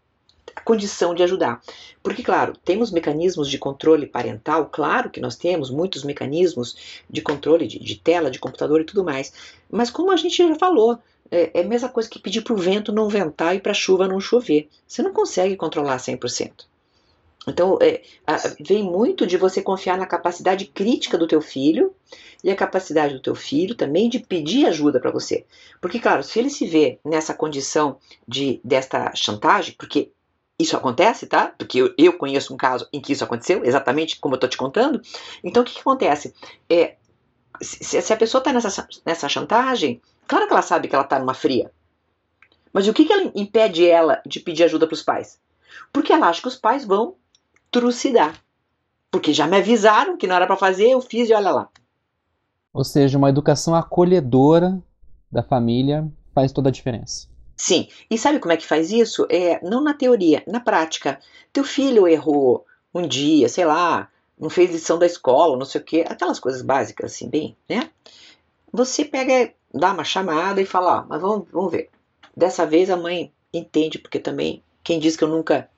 condição 0.64 1.14
de 1.14 1.22
ajudar. 1.22 1.60
Porque, 2.02 2.22
claro, 2.22 2.54
temos 2.64 2.90
mecanismos 2.90 3.48
de 3.48 3.58
controle 3.58 4.06
parental, 4.06 4.68
claro 4.70 5.10
que 5.10 5.20
nós 5.20 5.36
temos 5.36 5.70
muitos 5.70 6.04
mecanismos 6.04 7.02
de 7.08 7.20
controle 7.22 7.66
de, 7.66 7.78
de 7.78 7.96
tela, 7.96 8.30
de 8.30 8.38
computador 8.38 8.80
e 8.80 8.84
tudo 8.84 9.04
mais. 9.04 9.32
Mas 9.70 9.90
como 9.90 10.10
a 10.10 10.16
gente 10.16 10.36
já 10.36 10.54
falou, 10.56 10.98
é, 11.30 11.60
é 11.60 11.62
a 11.62 11.66
mesma 11.68 11.88
coisa 11.88 12.08
que 12.08 12.18
pedir 12.18 12.42
para 12.42 12.54
o 12.54 12.56
vento 12.56 12.92
não 12.92 13.08
ventar 13.08 13.54
e 13.54 13.60
para 13.60 13.72
a 13.72 13.74
chuva 13.74 14.08
não 14.08 14.20
chover. 14.20 14.68
Você 14.86 15.02
não 15.02 15.12
consegue 15.12 15.56
controlar 15.56 15.96
100%. 15.96 16.64
Então, 17.48 17.78
é, 17.80 18.02
a, 18.26 18.36
vem 18.60 18.82
muito 18.82 19.26
de 19.26 19.36
você 19.36 19.62
confiar 19.62 19.96
na 19.96 20.06
capacidade 20.06 20.66
crítica 20.66 21.16
do 21.16 21.26
teu 21.26 21.40
filho 21.40 21.94
e 22.44 22.50
a 22.50 22.56
capacidade 22.56 23.14
do 23.14 23.20
teu 23.20 23.34
filho 23.34 23.74
também 23.74 24.08
de 24.08 24.18
pedir 24.18 24.66
ajuda 24.66 25.00
para 25.00 25.10
você. 25.10 25.44
Porque, 25.80 25.98
claro, 25.98 26.22
se 26.22 26.38
ele 26.38 26.50
se 26.50 26.66
vê 26.66 26.98
nessa 27.04 27.32
condição 27.32 27.96
de 28.26 28.60
desta 28.62 29.14
chantagem, 29.14 29.74
porque 29.78 30.10
isso 30.60 30.76
acontece, 30.76 31.26
tá? 31.26 31.52
Porque 31.56 31.78
eu, 31.78 31.94
eu 31.96 32.12
conheço 32.12 32.52
um 32.52 32.56
caso 32.56 32.88
em 32.92 33.00
que 33.00 33.12
isso 33.12 33.24
aconteceu, 33.24 33.64
exatamente 33.64 34.18
como 34.18 34.34
eu 34.34 34.36
estou 34.36 34.50
te 34.50 34.56
contando. 34.56 35.00
Então, 35.42 35.62
o 35.62 35.66
que, 35.66 35.74
que 35.74 35.80
acontece? 35.80 36.34
É, 36.68 36.96
se, 37.60 38.00
se, 38.00 38.12
a 38.12 38.16
pessoa 38.16 38.40
está 38.40 38.52
nessa, 38.52 38.88
nessa 39.04 39.28
chantagem, 39.28 40.00
claro 40.26 40.46
que 40.46 40.52
ela 40.52 40.62
sabe 40.62 40.88
que 40.88 40.94
ela 40.94 41.04
está 41.04 41.18
numa 41.18 41.34
fria. 41.34 41.70
Mas 42.72 42.86
o 42.86 42.92
que, 42.92 43.04
que 43.04 43.12
ela 43.12 43.30
impede 43.34 43.88
ela 43.88 44.22
de 44.26 44.40
pedir 44.40 44.64
ajuda 44.64 44.86
para 44.86 44.94
os 44.94 45.02
pais? 45.02 45.40
Porque 45.92 46.12
ela 46.12 46.28
acha 46.28 46.42
que 46.42 46.48
os 46.48 46.56
pais 46.56 46.84
vão 46.84 47.16
trucidar. 47.70 48.34
Porque 49.10 49.32
já 49.32 49.46
me 49.46 49.56
avisaram 49.56 50.16
que 50.16 50.26
não 50.26 50.36
era 50.36 50.46
para 50.46 50.56
fazer, 50.56 50.90
eu 50.90 51.00
fiz 51.00 51.28
e 51.28 51.34
olha 51.34 51.50
lá. 51.50 51.68
Ou 52.72 52.84
seja, 52.84 53.18
uma 53.18 53.28
educação 53.28 53.74
acolhedora 53.74 54.80
da 55.30 55.42
família 55.42 56.10
faz 56.32 56.52
toda 56.52 56.68
a 56.68 56.72
diferença. 56.72 57.29
Sim, 57.60 57.88
e 58.10 58.16
sabe 58.16 58.38
como 58.38 58.54
é 58.54 58.56
que 58.56 58.66
faz 58.66 58.90
isso? 58.90 59.26
É, 59.28 59.60
não 59.62 59.82
na 59.82 59.92
teoria, 59.92 60.42
na 60.46 60.60
prática. 60.60 61.20
Teu 61.52 61.62
filho 61.62 62.08
errou 62.08 62.64
um 62.94 63.06
dia, 63.06 63.50
sei 63.50 63.66
lá, 63.66 64.08
não 64.38 64.48
fez 64.48 64.70
lição 64.70 64.98
da 64.98 65.04
escola, 65.04 65.58
não 65.58 65.66
sei 65.66 65.78
o 65.78 65.84
quê, 65.84 66.02
aquelas 66.08 66.40
coisas 66.40 66.62
básicas 66.62 67.12
assim, 67.12 67.28
bem, 67.28 67.54
né? 67.68 67.90
Você 68.72 69.04
pega, 69.04 69.52
dá 69.74 69.92
uma 69.92 70.04
chamada 70.04 70.62
e 70.62 70.64
fala, 70.64 71.02
ó, 71.02 71.04
mas 71.06 71.20
vamos, 71.20 71.48
vamos 71.52 71.70
ver. 71.70 71.90
Dessa 72.34 72.64
vez 72.64 72.88
a 72.88 72.96
mãe 72.96 73.30
entende, 73.52 73.98
porque 73.98 74.18
também, 74.18 74.64
quem 74.82 74.98
diz 74.98 75.14
que 75.14 75.22
eu 75.22 75.28
nunca 75.28 75.68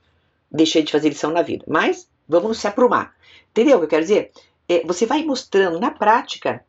deixei 0.49 0.85
de 0.85 0.92
fazer 0.92 1.09
lição 1.09 1.33
na 1.33 1.42
vida. 1.42 1.64
Mas 1.66 2.09
vamos 2.29 2.61
se 2.61 2.68
aprumar. 2.68 3.12
Entendeu 3.51 3.79
o 3.79 3.81
que 3.81 3.87
eu 3.87 3.90
quero 3.90 4.03
dizer? 4.03 4.31
É, 4.68 4.87
você 4.87 5.05
vai 5.05 5.25
mostrando 5.25 5.81
na 5.81 5.90
prática 5.90 6.64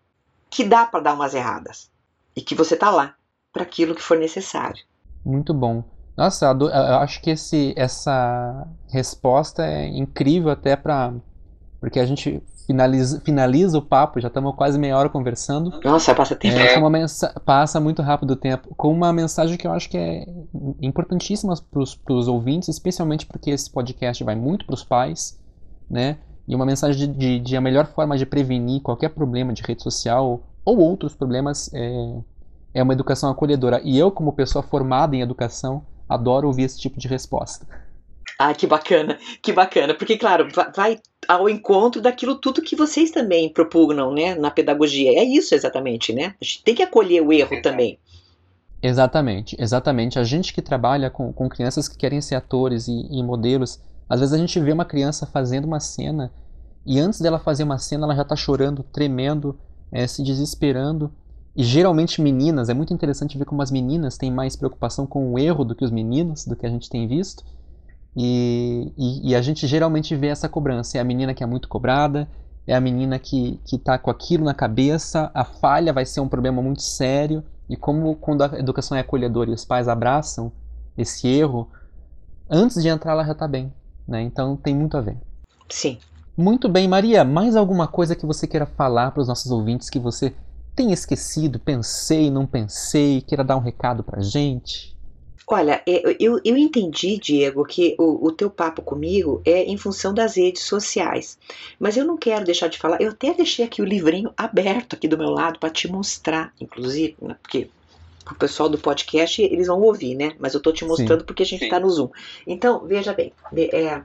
que 0.50 0.64
dá 0.64 0.88
para 0.88 1.02
dar 1.02 1.14
umas 1.14 1.36
erradas 1.36 1.92
e 2.36 2.42
que 2.42 2.56
você 2.56 2.74
está 2.74 2.90
lá 2.90 3.16
para 3.52 3.62
aquilo 3.62 3.94
que 3.94 4.02
for 4.02 4.18
necessário. 4.18 4.84
Muito 5.26 5.54
bom. 5.54 5.84
Nossa, 6.16 6.46
eu 6.46 6.98
acho 6.98 7.22
que 7.22 7.32
esse, 7.32 7.74
essa 7.76 8.68
resposta 8.90 9.66
é 9.66 9.88
incrível 9.88 10.52
até 10.52 10.76
para 10.76 11.14
porque 11.80 12.00
a 12.00 12.06
gente 12.06 12.42
finaliza, 12.66 13.20
finaliza 13.22 13.78
o 13.78 13.82
papo, 13.82 14.20
já 14.20 14.30
estamos 14.30 14.56
quase 14.56 14.80
meia 14.80 14.98
hora 14.98 15.10
conversando. 15.10 15.82
Nossa, 15.84 16.16
passa 16.16 16.34
tempo. 16.34 16.58
É, 16.58 16.78
uma 16.78 16.90
passa 17.44 17.80
muito 17.80 18.02
rápido 18.02 18.32
o 18.32 18.36
tempo. 18.36 18.74
Com 18.76 18.92
uma 18.92 19.12
mensagem 19.12 19.58
que 19.58 19.68
eu 19.68 19.72
acho 19.74 19.90
que 19.90 19.98
é 19.98 20.26
importantíssima 20.82 21.54
para 21.70 22.14
os 22.14 22.28
ouvintes, 22.28 22.70
especialmente 22.70 23.26
porque 23.26 23.50
esse 23.50 23.70
podcast 23.70 24.24
vai 24.24 24.36
muito 24.36 24.66
para 24.66 24.76
os 24.76 24.84
pais, 24.84 25.38
né? 25.90 26.18
E 26.48 26.56
uma 26.56 26.66
mensagem 26.66 27.12
de, 27.12 27.18
de, 27.18 27.40
de, 27.40 27.58
a 27.58 27.62
melhor 27.62 27.86
forma 27.88 28.18
de 28.18 28.26
prevenir 28.26 28.82
qualquer 28.82 29.10
problema 29.10 29.54
de 29.54 29.62
rede 29.62 29.84
social 29.84 30.42
ou 30.66 30.80
outros 30.80 31.14
problemas 31.14 31.70
é, 31.74 32.18
é 32.74 32.82
uma 32.82 32.94
educação 32.94 33.30
acolhedora. 33.30 33.82
E 33.84 33.98
eu, 33.98 34.12
como 34.12 34.34
pessoa 34.34 34.64
formada 34.64 35.16
em 35.16 35.22
educação, 35.22 35.86
adoro 36.08 36.48
ouvir 36.48 36.64
esse 36.64 36.80
tipo 36.80 37.00
de 37.00 37.08
resposta. 37.08 37.68
Ah, 38.40 38.54
que 38.54 38.66
bacana, 38.66 39.18
que 39.42 39.54
bacana, 39.54 39.94
porque 39.94 40.18
claro, 40.18 40.48
vai 40.76 41.00
ao 41.28 41.48
encontro 41.48 42.02
daquilo 42.02 42.36
tudo 42.36 42.62
que 42.62 42.76
vocês 42.76 43.12
também 43.12 43.48
propugnam, 43.48 44.12
né, 44.12 44.36
na 44.36 44.50
pedagogia. 44.50 45.12
É 45.12 45.24
isso 45.24 45.54
exatamente, 45.54 46.12
né? 46.12 46.34
A 46.42 46.44
gente 46.44 46.64
tem 46.64 46.76
que 46.76 46.84
acolher 46.84 47.22
o 47.22 47.32
erro 47.32 47.62
também. 47.62 48.00
Exatamente, 48.82 49.56
exatamente. 49.60 50.20
A 50.20 50.24
gente 50.24 50.54
que 50.54 50.62
trabalha 50.62 51.10
com, 51.10 51.32
com 51.32 51.48
crianças 51.48 51.88
que 51.88 51.96
querem 51.96 52.20
ser 52.20 52.36
atores 52.36 52.88
e, 52.88 53.08
e 53.12 53.24
modelos, 53.24 53.80
às 54.10 54.20
vezes 54.20 54.34
a 54.34 54.38
gente 54.38 54.60
vê 54.60 54.74
uma 54.74 54.84
criança 54.84 55.26
fazendo 55.26 55.66
uma 55.66 55.80
cena 55.80 56.32
e 56.86 57.00
antes 57.00 57.22
dela 57.22 57.40
fazer 57.40 57.64
uma 57.64 57.78
cena 57.78 58.06
ela 58.06 58.16
já 58.16 58.24
está 58.24 58.36
chorando, 58.36 58.84
tremendo, 58.84 59.58
é, 59.92 60.06
se 60.06 60.22
desesperando. 60.22 61.14
E 61.56 61.64
geralmente 61.64 62.22
meninas, 62.22 62.70
é 62.70 62.74
muito 62.74 62.94
interessante 62.94 63.38
ver 63.38 63.46
como 63.46 63.62
as 63.62 63.70
meninas 63.70 64.18
têm 64.18 64.32
mais 64.32 64.56
preocupação 64.56 65.06
com 65.06 65.32
o 65.32 65.40
erro 65.40 65.64
do 65.64 65.76
que 65.76 65.86
os 65.86 65.92
meninos, 65.92 66.46
do 66.46 66.56
que 66.56 66.66
a 66.66 66.70
gente 66.70 66.90
tem 66.90 67.08
visto. 67.08 67.44
E, 68.16 68.92
e, 68.98 69.30
e, 69.30 69.36
a 69.36 69.42
gente 69.42 69.66
geralmente 69.68 70.16
vê 70.16 70.28
essa 70.28 70.50
cobrança. 70.50 70.98
É 70.98 71.02
a 71.02 71.04
menina 71.04 71.34
que 71.34 71.44
é 71.44 71.48
muito 71.48 71.68
cobrada, 71.68 72.28
é 72.66 72.76
a 72.76 72.82
menina 72.82 73.20
que 73.20 73.60
está 73.72 73.98
com 73.98 74.10
aquilo 74.10 74.46
na 74.46 74.54
cabeça, 74.54 75.30
a 75.34 75.44
falha 75.44 75.94
vai 75.94 76.06
ser 76.06 76.22
um 76.22 76.28
problema 76.28 76.62
muito 76.62 76.82
sério. 76.82 77.44
E 77.70 77.76
como 77.76 78.16
quando 78.16 78.44
a 78.44 78.60
educação 78.60 78.98
é 78.98 79.02
acolhedora 79.02 79.50
e 79.50 79.54
os 79.54 79.66
pais 79.66 79.88
abraçam 79.88 80.52
esse 80.98 81.28
erro, 81.28 81.68
antes 82.50 82.82
de 82.82 82.88
entrar 82.88 83.14
ela 83.14 83.26
já 83.26 83.32
está 83.32 83.48
bem. 83.48 83.72
Né? 84.08 84.22
Então 84.22 84.56
tem 84.56 84.76
muito 84.76 84.98
a 84.98 85.02
ver. 85.02 85.18
Sim. 85.70 85.98
Muito 86.36 86.68
bem, 86.68 86.88
Maria. 86.88 87.24
Mais 87.24 87.56
alguma 87.56 87.88
coisa 87.88 88.16
que 88.16 88.26
você 88.26 88.48
queira 88.48 88.66
falar 88.66 89.12
para 89.12 89.22
os 89.22 89.28
nossos 89.28 89.52
ouvintes 89.52 89.90
que 89.90 90.00
você 90.00 90.34
tenha 90.76 90.94
esquecido, 90.94 91.60
pensei, 91.60 92.30
não 92.30 92.46
pensei, 92.46 93.22
queira 93.22 93.44
dar 93.44 93.58
um 93.58 93.62
recado 93.62 94.04
para 94.04 94.22
gente? 94.22 94.94
Olha, 95.46 95.84
é, 95.86 96.16
eu, 96.20 96.40
eu 96.44 96.58
entendi, 96.58 97.18
Diego, 97.18 97.66
que 97.66 97.96
o, 98.00 98.28
o 98.28 98.32
teu 98.32 98.50
papo 98.50 98.82
comigo 98.82 99.42
é 99.46 99.64
em 99.64 99.76
função 99.78 100.14
das 100.14 100.38
redes 100.38 100.64
sociais. 100.64 101.38
Mas 101.78 101.98
eu 101.98 102.06
não 102.06 102.18
quero 102.18 102.46
deixar 102.46 102.70
de 102.70 102.78
falar. 102.78 103.02
Eu 103.02 103.12
até 103.12 103.34
deixei 103.34 103.66
aqui 103.66 103.82
o 103.82 103.86
livrinho 103.86 104.34
aberto 104.38 104.96
aqui 104.96 105.08
do 105.08 105.18
meu 105.18 105.30
lado 105.30 105.60
para 105.60 105.70
te 105.70 105.92
mostrar, 105.92 106.54
inclusive, 106.62 107.16
né, 107.22 107.36
porque 107.42 107.70
o 108.32 108.36
pessoal 108.36 108.70
do 108.70 108.78
podcast 108.78 109.42
eles 109.42 109.68
vão 109.68 109.82
ouvir, 109.82 110.16
né? 110.16 110.34
Mas 110.40 110.54
eu 110.54 110.60
estou 110.60 110.72
te 110.72 110.86
mostrando 110.86 111.20
Sim. 111.20 111.26
porque 111.26 111.44
a 111.44 111.46
gente 111.46 111.66
está 111.66 111.78
no 111.78 111.90
Zoom. 111.90 112.10
Então, 112.48 112.86
veja 112.88 113.14
bem, 113.14 113.34
é, 113.54 114.02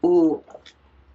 o 0.00 0.40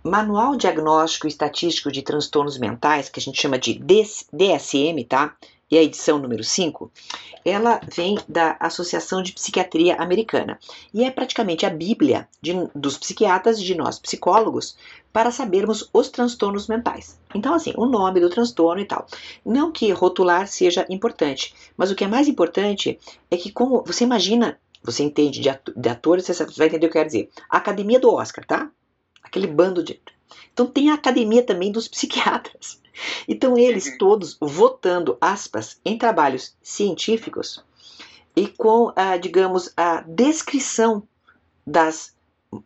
Manual 0.08 0.56
Diagnóstico 0.56 1.28
Estatístico 1.28 1.92
de 1.92 2.02
Transtornos 2.02 2.58
Mentais, 2.58 3.10
que 3.10 3.20
a 3.20 3.22
gente 3.22 3.42
chama 3.42 3.60
de 3.60 3.74
DSM, 3.74 5.04
tá? 5.08 5.36
e 5.70 5.78
a 5.78 5.84
edição 5.84 6.18
número 6.18 6.44
5, 6.44 6.90
ela 7.44 7.82
vem 7.94 8.18
da 8.28 8.56
Associação 8.60 9.22
de 9.22 9.34
Psiquiatria 9.34 9.96
Americana 9.98 10.58
e 10.94 11.04
é 11.04 11.12
praticamente 11.12 11.66
a 11.66 11.70
bíblia 11.70 12.28
de, 12.42 12.54
dos 12.74 12.98
psiquiatras 12.98 13.60
e 13.60 13.64
de 13.64 13.76
nós 13.76 14.00
psicólogos 14.00 14.78
para 15.12 15.30
sabermos 15.30 15.90
os 15.92 16.10
transtornos 16.10 16.68
mentais. 16.68 17.20
Então, 17.36 17.54
assim, 17.54 17.74
o 17.76 17.86
nome 17.86 18.22
do 18.22 18.30
transtorno 18.30 18.82
e 18.82 18.86
tal. 18.86 19.06
Não 19.46 19.72
que 19.72 19.92
rotular 19.92 20.48
seja 20.48 20.86
importante, 20.90 21.54
mas 21.76 21.92
o 21.92 21.96
que 21.96 22.06
é 22.06 22.08
mais 22.08 22.28
importante 22.28 22.98
é 23.30 23.36
que, 23.36 23.52
como 23.52 23.84
você 23.84 24.06
imagina, 24.06 24.58
você 24.82 25.04
entende 25.04 25.42
de, 25.42 25.90
atores, 25.90 26.26
você 26.26 26.46
vai 26.46 26.68
entender 26.68 26.88
o 26.88 26.90
que 26.90 26.98
eu 26.98 27.02
quero 27.02 27.08
dizer. 27.08 27.30
A 27.50 27.58
academia 27.58 28.00
do 28.00 28.14
Oscar, 28.14 28.46
tá? 28.46 28.72
Aquele 29.28 29.48
bando 29.48 29.84
de. 29.84 30.02
Então, 30.52 30.66
tem 30.66 30.90
a 30.90 30.96
academia 30.96 31.44
também 31.44 31.72
dos 31.72 31.88
psiquiatras. 31.88 32.82
Então, 33.28 33.58
eles 33.58 33.86
uhum. 33.86 33.98
todos 34.00 34.38
votando, 34.42 35.18
aspas, 35.22 35.80
em 35.86 35.98
trabalhos 35.98 36.56
científicos 36.64 37.64
e 38.36 38.48
com, 38.48 38.92
a, 38.96 39.18
digamos, 39.18 39.72
a 39.78 40.02
descrição 40.02 41.04
das 41.66 42.16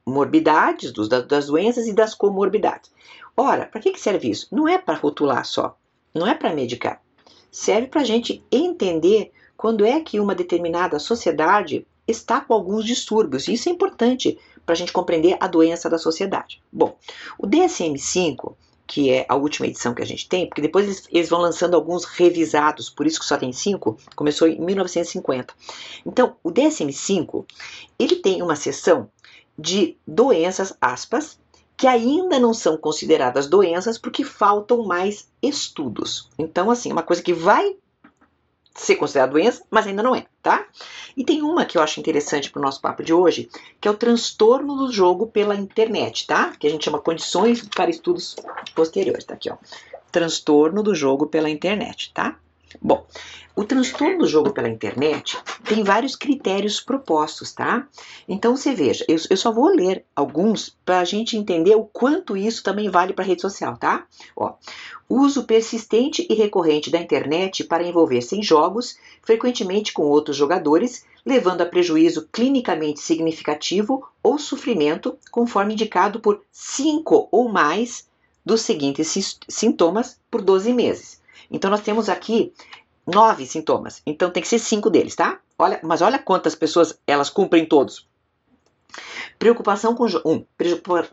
morbidades, 0.05 0.91
dos, 0.91 1.09
das 1.09 1.47
doenças 1.47 1.87
e 1.87 1.93
das 1.93 2.13
comorbidades. 2.13 2.91
Ora, 3.35 3.65
para 3.65 3.81
que, 3.81 3.91
que 3.91 3.99
serve 3.99 4.29
isso? 4.29 4.47
Não 4.51 4.67
é 4.67 4.77
para 4.77 4.97
rotular 4.97 5.43
só, 5.43 5.77
não 6.13 6.27
é 6.27 6.35
para 6.35 6.53
medicar. 6.53 7.01
Serve 7.49 7.87
para 7.87 8.01
a 8.01 8.05
gente 8.05 8.43
entender 8.51 9.31
quando 9.57 9.85
é 9.85 9.99
que 9.99 10.19
uma 10.19 10.35
determinada 10.35 10.99
sociedade 10.99 11.85
está 12.07 12.41
com 12.41 12.53
alguns 12.53 12.85
distúrbios. 12.85 13.47
Isso 13.47 13.69
é 13.69 13.71
importante 13.71 14.39
para 14.65 14.73
a 14.73 14.75
gente 14.75 14.93
compreender 14.93 15.37
a 15.39 15.47
doença 15.47 15.89
da 15.89 15.97
sociedade. 15.97 16.61
Bom, 16.71 16.97
o 17.37 17.47
DSM-5 17.47 18.55
que 18.91 19.09
é 19.09 19.25
a 19.29 19.37
última 19.37 19.67
edição 19.67 19.93
que 19.93 20.01
a 20.01 20.05
gente 20.05 20.27
tem, 20.27 20.45
porque 20.45 20.61
depois 20.61 20.83
eles, 20.83 21.07
eles, 21.09 21.29
vão 21.29 21.39
lançando 21.39 21.75
alguns 21.75 22.03
revisados, 22.03 22.89
por 22.89 23.07
isso 23.07 23.21
que 23.21 23.25
só 23.25 23.37
tem 23.37 23.53
cinco, 23.53 23.97
começou 24.17 24.49
em 24.49 24.59
1950. 24.59 25.53
Então, 26.05 26.35
o 26.43 26.51
DSM-5, 26.51 27.45
ele 27.97 28.17
tem 28.17 28.41
uma 28.41 28.57
seção 28.57 29.09
de 29.57 29.95
doenças, 30.05 30.75
aspas, 30.81 31.39
que 31.77 31.87
ainda 31.87 32.37
não 32.37 32.53
são 32.53 32.75
consideradas 32.75 33.47
doenças 33.47 33.97
porque 33.97 34.25
faltam 34.25 34.83
mais 34.83 35.29
estudos. 35.41 36.29
Então, 36.37 36.69
assim, 36.69 36.89
é 36.89 36.93
uma 36.93 37.01
coisa 37.01 37.23
que 37.23 37.33
vai 37.33 37.77
ser 38.73 38.95
considerada 38.95 39.31
doença, 39.31 39.63
mas 39.69 39.85
ainda 39.85 40.01
não 40.01 40.15
é, 40.15 40.25
tá? 40.41 40.65
E 41.15 41.23
tem 41.23 41.41
uma 41.41 41.65
que 41.65 41.77
eu 41.77 41.81
acho 41.81 41.99
interessante 41.99 42.49
para 42.49 42.59
o 42.59 42.63
nosso 42.63 42.81
papo 42.81 43.03
de 43.03 43.13
hoje, 43.13 43.49
que 43.79 43.87
é 43.87 43.91
o 43.91 43.97
transtorno 43.97 44.75
do 44.75 44.91
jogo 44.91 45.27
pela 45.27 45.55
internet, 45.55 46.25
tá? 46.25 46.53
Que 46.57 46.67
a 46.67 46.69
gente 46.69 46.85
chama 46.85 46.99
condições 46.99 47.67
para 47.67 47.89
estudos 47.89 48.35
posteriores, 48.73 49.25
tá 49.25 49.33
aqui, 49.33 49.49
ó. 49.49 49.57
Transtorno 50.11 50.83
do 50.83 50.95
jogo 50.95 51.27
pela 51.27 51.49
internet, 51.49 52.11
tá? 52.13 52.37
Bom, 52.79 53.05
o 53.55 53.63
transtorno 53.63 54.19
do 54.19 54.27
jogo 54.27 54.51
pela 54.51 54.69
internet 54.69 55.37
tem 55.65 55.83
vários 55.83 56.15
critérios 56.15 56.79
propostos, 56.79 57.51
tá? 57.51 57.87
Então 58.27 58.55
você 58.55 58.73
veja, 58.73 59.05
eu, 59.07 59.17
eu 59.29 59.37
só 59.37 59.51
vou 59.51 59.67
ler 59.67 60.05
alguns 60.15 60.77
para 60.85 60.99
a 60.99 61.03
gente 61.03 61.35
entender 61.35 61.75
o 61.75 61.83
quanto 61.83 62.37
isso 62.37 62.63
também 62.63 62.89
vale 62.89 63.13
para 63.13 63.25
rede 63.25 63.41
social, 63.41 63.77
tá? 63.77 64.05
Ó, 64.35 64.53
uso 65.09 65.43
persistente 65.43 66.25
e 66.29 66.33
recorrente 66.33 66.89
da 66.89 66.99
internet 66.99 67.63
para 67.63 67.83
envolver-se 67.83 68.37
em 68.37 68.43
jogos, 68.43 68.97
frequentemente 69.21 69.91
com 69.91 70.03
outros 70.03 70.37
jogadores, 70.37 71.05
levando 71.25 71.61
a 71.61 71.65
prejuízo 71.65 72.27
clinicamente 72.31 72.99
significativo 72.99 74.07
ou 74.23 74.39
sofrimento, 74.39 75.17
conforme 75.29 75.73
indicado 75.73 76.19
por 76.19 76.41
cinco 76.51 77.27
ou 77.31 77.49
mais 77.49 78.09
dos 78.45 78.61
seguintes 78.61 79.39
sintomas 79.47 80.19
por 80.31 80.41
12 80.41 80.73
meses. 80.73 81.20
Então 81.51 81.69
nós 81.69 81.81
temos 81.81 82.09
aqui 82.09 82.53
nove 83.05 83.45
sintomas. 83.45 84.01
Então 84.05 84.31
tem 84.31 84.41
que 84.41 84.49
ser 84.49 84.59
cinco 84.59 84.89
deles, 84.89 85.15
tá? 85.15 85.39
Olha, 85.57 85.79
mas 85.83 86.01
olha 86.01 86.17
quantas 86.17 86.55
pessoas 86.55 86.97
elas 87.05 87.29
cumprem 87.29 87.65
todos. 87.65 88.09
Preocupação 89.39 89.95
com, 89.95 90.05
um, 90.25 90.43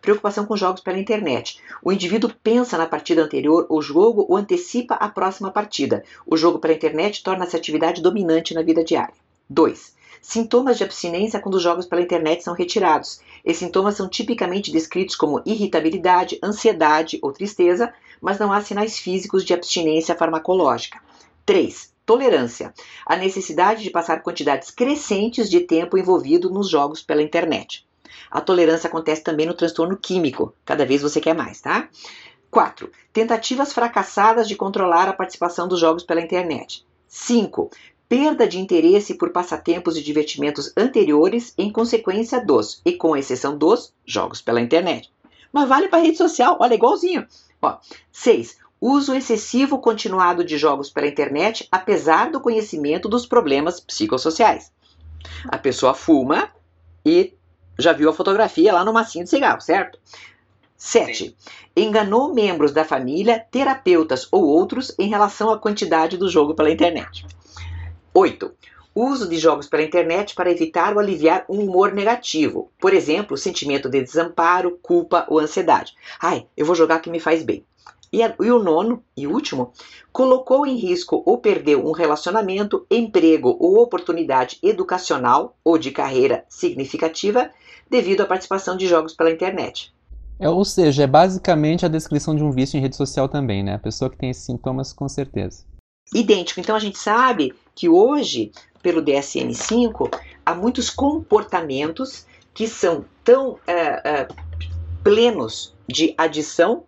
preocupação 0.00 0.44
com 0.44 0.56
jogos 0.56 0.80
pela 0.80 0.98
internet. 0.98 1.60
O 1.82 1.92
indivíduo 1.92 2.30
pensa 2.42 2.76
na 2.76 2.86
partida 2.86 3.22
anterior 3.22 3.66
ou 3.68 3.80
jogo 3.80 4.26
ou 4.28 4.36
antecipa 4.36 4.94
a 4.94 5.08
próxima 5.08 5.50
partida. 5.50 6.04
O 6.26 6.36
jogo 6.36 6.58
pela 6.58 6.74
internet 6.74 7.22
torna-se 7.22 7.56
atividade 7.56 8.02
dominante 8.02 8.54
na 8.54 8.62
vida 8.62 8.84
diária. 8.84 9.14
2. 9.48 9.96
Sintomas 10.20 10.76
de 10.76 10.84
abstinência 10.84 11.40
quando 11.40 11.54
os 11.54 11.62
jogos 11.62 11.86
pela 11.86 12.02
internet 12.02 12.42
são 12.42 12.52
retirados. 12.52 13.20
Esses 13.48 13.60
sintomas 13.60 13.96
são 13.96 14.06
tipicamente 14.06 14.70
descritos 14.70 15.16
como 15.16 15.40
irritabilidade, 15.46 16.38
ansiedade 16.44 17.18
ou 17.22 17.32
tristeza, 17.32 17.90
mas 18.20 18.38
não 18.38 18.52
há 18.52 18.60
sinais 18.60 18.98
físicos 18.98 19.42
de 19.42 19.54
abstinência 19.54 20.14
farmacológica. 20.14 21.00
3. 21.46 21.94
Tolerância. 22.04 22.74
A 23.06 23.16
necessidade 23.16 23.82
de 23.82 23.88
passar 23.88 24.22
quantidades 24.22 24.70
crescentes 24.70 25.48
de 25.48 25.60
tempo 25.60 25.96
envolvido 25.96 26.50
nos 26.50 26.68
jogos 26.68 27.00
pela 27.00 27.22
internet. 27.22 27.88
A 28.30 28.38
tolerância 28.38 28.86
acontece 28.86 29.22
também 29.22 29.46
no 29.46 29.54
transtorno 29.54 29.96
químico. 29.96 30.52
Cada 30.62 30.84
vez 30.84 31.00
você 31.00 31.18
quer 31.18 31.34
mais, 31.34 31.62
tá? 31.62 31.88
4. 32.50 32.92
Tentativas 33.14 33.72
fracassadas 33.72 34.46
de 34.46 34.56
controlar 34.56 35.08
a 35.08 35.14
participação 35.14 35.66
dos 35.66 35.80
jogos 35.80 36.02
pela 36.02 36.20
internet. 36.20 36.84
5. 37.06 37.70
Perda 38.08 38.48
de 38.48 38.58
interesse 38.58 39.14
por 39.14 39.30
passatempos 39.30 39.96
e 39.96 40.02
divertimentos 40.02 40.72
anteriores 40.76 41.52
em 41.58 41.70
consequência 41.70 42.42
dos, 42.42 42.80
e 42.84 42.92
com 42.94 43.16
exceção 43.16 43.56
dos, 43.56 43.92
jogos 44.06 44.40
pela 44.40 44.60
internet. 44.60 45.12
Mas 45.52 45.68
vale 45.68 45.88
para 45.88 46.02
rede 46.02 46.16
social, 46.16 46.56
olha, 46.60 46.74
igualzinho. 46.74 47.26
6. 48.10 48.56
Uso 48.80 49.14
excessivo 49.14 49.78
continuado 49.78 50.44
de 50.44 50.56
jogos 50.56 50.88
pela 50.88 51.08
internet, 51.08 51.66
apesar 51.70 52.30
do 52.30 52.40
conhecimento 52.40 53.08
dos 53.08 53.26
problemas 53.26 53.80
psicossociais. 53.80 54.72
A 55.48 55.58
pessoa 55.58 55.94
fuma 55.94 56.50
e 57.04 57.34
já 57.78 57.92
viu 57.92 58.08
a 58.08 58.14
fotografia 58.14 58.72
lá 58.72 58.84
no 58.84 58.92
massinho 58.92 59.24
de 59.24 59.30
cigarro, 59.30 59.60
certo? 59.60 59.98
7. 60.76 61.36
Enganou 61.76 62.32
membros 62.32 62.72
da 62.72 62.84
família, 62.84 63.44
terapeutas 63.50 64.28
ou 64.30 64.44
outros 64.44 64.94
em 64.98 65.08
relação 65.08 65.50
à 65.50 65.58
quantidade 65.58 66.16
do 66.16 66.28
jogo 66.28 66.54
pela 66.54 66.70
internet. 66.70 67.26
8. 68.18 68.50
Uso 68.96 69.28
de 69.28 69.36
jogos 69.36 69.68
pela 69.68 69.84
internet 69.84 70.34
para 70.34 70.50
evitar 70.50 70.92
ou 70.92 70.98
aliviar 70.98 71.44
um 71.48 71.60
humor 71.60 71.92
negativo. 71.92 72.72
Por 72.80 72.92
exemplo, 72.92 73.36
sentimento 73.36 73.88
de 73.88 74.02
desamparo, 74.02 74.76
culpa 74.82 75.24
ou 75.28 75.38
ansiedade. 75.38 75.94
Ai, 76.20 76.44
eu 76.56 76.66
vou 76.66 76.74
jogar 76.74 76.98
que 76.98 77.08
me 77.08 77.20
faz 77.20 77.44
bem. 77.44 77.64
E, 78.12 78.20
a, 78.20 78.34
e, 78.40 78.50
o 78.50 78.58
nono 78.58 79.04
e 79.16 79.28
último, 79.28 79.72
colocou 80.10 80.66
em 80.66 80.74
risco 80.74 81.22
ou 81.24 81.38
perdeu 81.38 81.86
um 81.86 81.92
relacionamento, 81.92 82.84
emprego 82.90 83.56
ou 83.60 83.80
oportunidade 83.80 84.58
educacional 84.64 85.56
ou 85.62 85.78
de 85.78 85.92
carreira 85.92 86.44
significativa 86.48 87.50
devido 87.88 88.22
à 88.22 88.26
participação 88.26 88.76
de 88.76 88.88
jogos 88.88 89.14
pela 89.14 89.30
internet. 89.30 89.94
É, 90.40 90.48
ou 90.48 90.64
seja, 90.64 91.04
é 91.04 91.06
basicamente 91.06 91.86
a 91.86 91.88
descrição 91.88 92.34
de 92.34 92.42
um 92.42 92.50
vício 92.50 92.76
em 92.76 92.80
rede 92.80 92.96
social 92.96 93.28
também, 93.28 93.62
né? 93.62 93.74
A 93.74 93.78
pessoa 93.78 94.10
que 94.10 94.16
tem 94.16 94.30
esses 94.30 94.44
sintomas, 94.44 94.92
com 94.92 95.08
certeza. 95.08 95.64
Idêntico. 96.12 96.58
Então 96.58 96.74
a 96.74 96.78
gente 96.78 96.98
sabe 96.98 97.54
que 97.78 97.88
hoje, 97.88 98.50
pelo 98.82 99.00
DSM-5, 99.00 100.12
há 100.44 100.52
muitos 100.52 100.90
comportamentos 100.90 102.26
que 102.52 102.66
são 102.66 103.04
tão 103.22 103.56
é, 103.68 103.72
é, 103.74 104.28
plenos 105.04 105.72
de 105.86 106.12
adição 106.18 106.82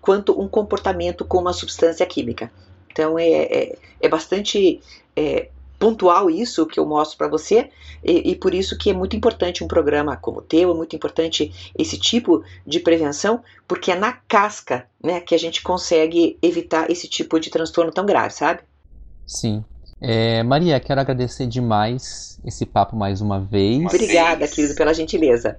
quanto 0.00 0.40
um 0.40 0.48
comportamento 0.48 1.26
com 1.26 1.36
uma 1.36 1.52
substância 1.52 2.06
química. 2.06 2.50
Então 2.90 3.18
é, 3.18 3.28
é, 3.28 3.78
é 4.00 4.08
bastante 4.08 4.80
é, 5.14 5.50
pontual 5.78 6.30
isso 6.30 6.64
que 6.64 6.80
eu 6.80 6.86
mostro 6.86 7.18
para 7.18 7.28
você 7.28 7.68
e, 8.02 8.30
e, 8.30 8.36
por 8.36 8.54
isso 8.54 8.78
que 8.78 8.88
é 8.88 8.94
muito 8.94 9.14
importante 9.14 9.62
um 9.62 9.68
programa 9.68 10.16
como 10.16 10.38
o 10.38 10.42
teu, 10.42 10.70
é 10.70 10.74
muito 10.74 10.96
importante 10.96 11.52
esse 11.76 11.98
tipo 11.98 12.42
de 12.66 12.80
prevenção, 12.80 13.42
porque 13.68 13.92
é 13.92 13.94
na 13.94 14.12
casca 14.12 14.86
né, 15.04 15.20
que 15.20 15.34
a 15.34 15.38
gente 15.38 15.62
consegue 15.62 16.38
evitar 16.40 16.90
esse 16.90 17.08
tipo 17.08 17.38
de 17.38 17.50
transtorno 17.50 17.92
tão 17.92 18.06
grave, 18.06 18.32
sabe? 18.32 18.62
Sim. 19.26 19.62
É, 20.04 20.42
Maria, 20.42 20.80
quero 20.80 21.00
agradecer 21.00 21.46
demais 21.46 22.40
esse 22.44 22.66
papo 22.66 22.96
mais 22.96 23.20
uma 23.20 23.38
vez. 23.38 23.84
Obrigada, 23.86 24.48
querido, 24.48 24.74
pela 24.74 24.92
gentileza. 24.92 25.58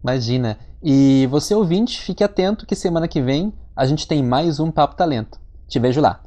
Imagina. 0.00 0.56
E 0.80 1.26
você 1.28 1.54
ouvinte, 1.54 2.00
fique 2.00 2.22
atento 2.22 2.64
que 2.64 2.76
semana 2.76 3.08
que 3.08 3.20
vem 3.20 3.52
a 3.74 3.84
gente 3.84 4.06
tem 4.06 4.22
mais 4.22 4.60
um 4.60 4.70
Papo 4.70 4.94
Talento. 4.94 5.40
Te 5.66 5.80
vejo 5.80 6.00
lá. 6.00 6.22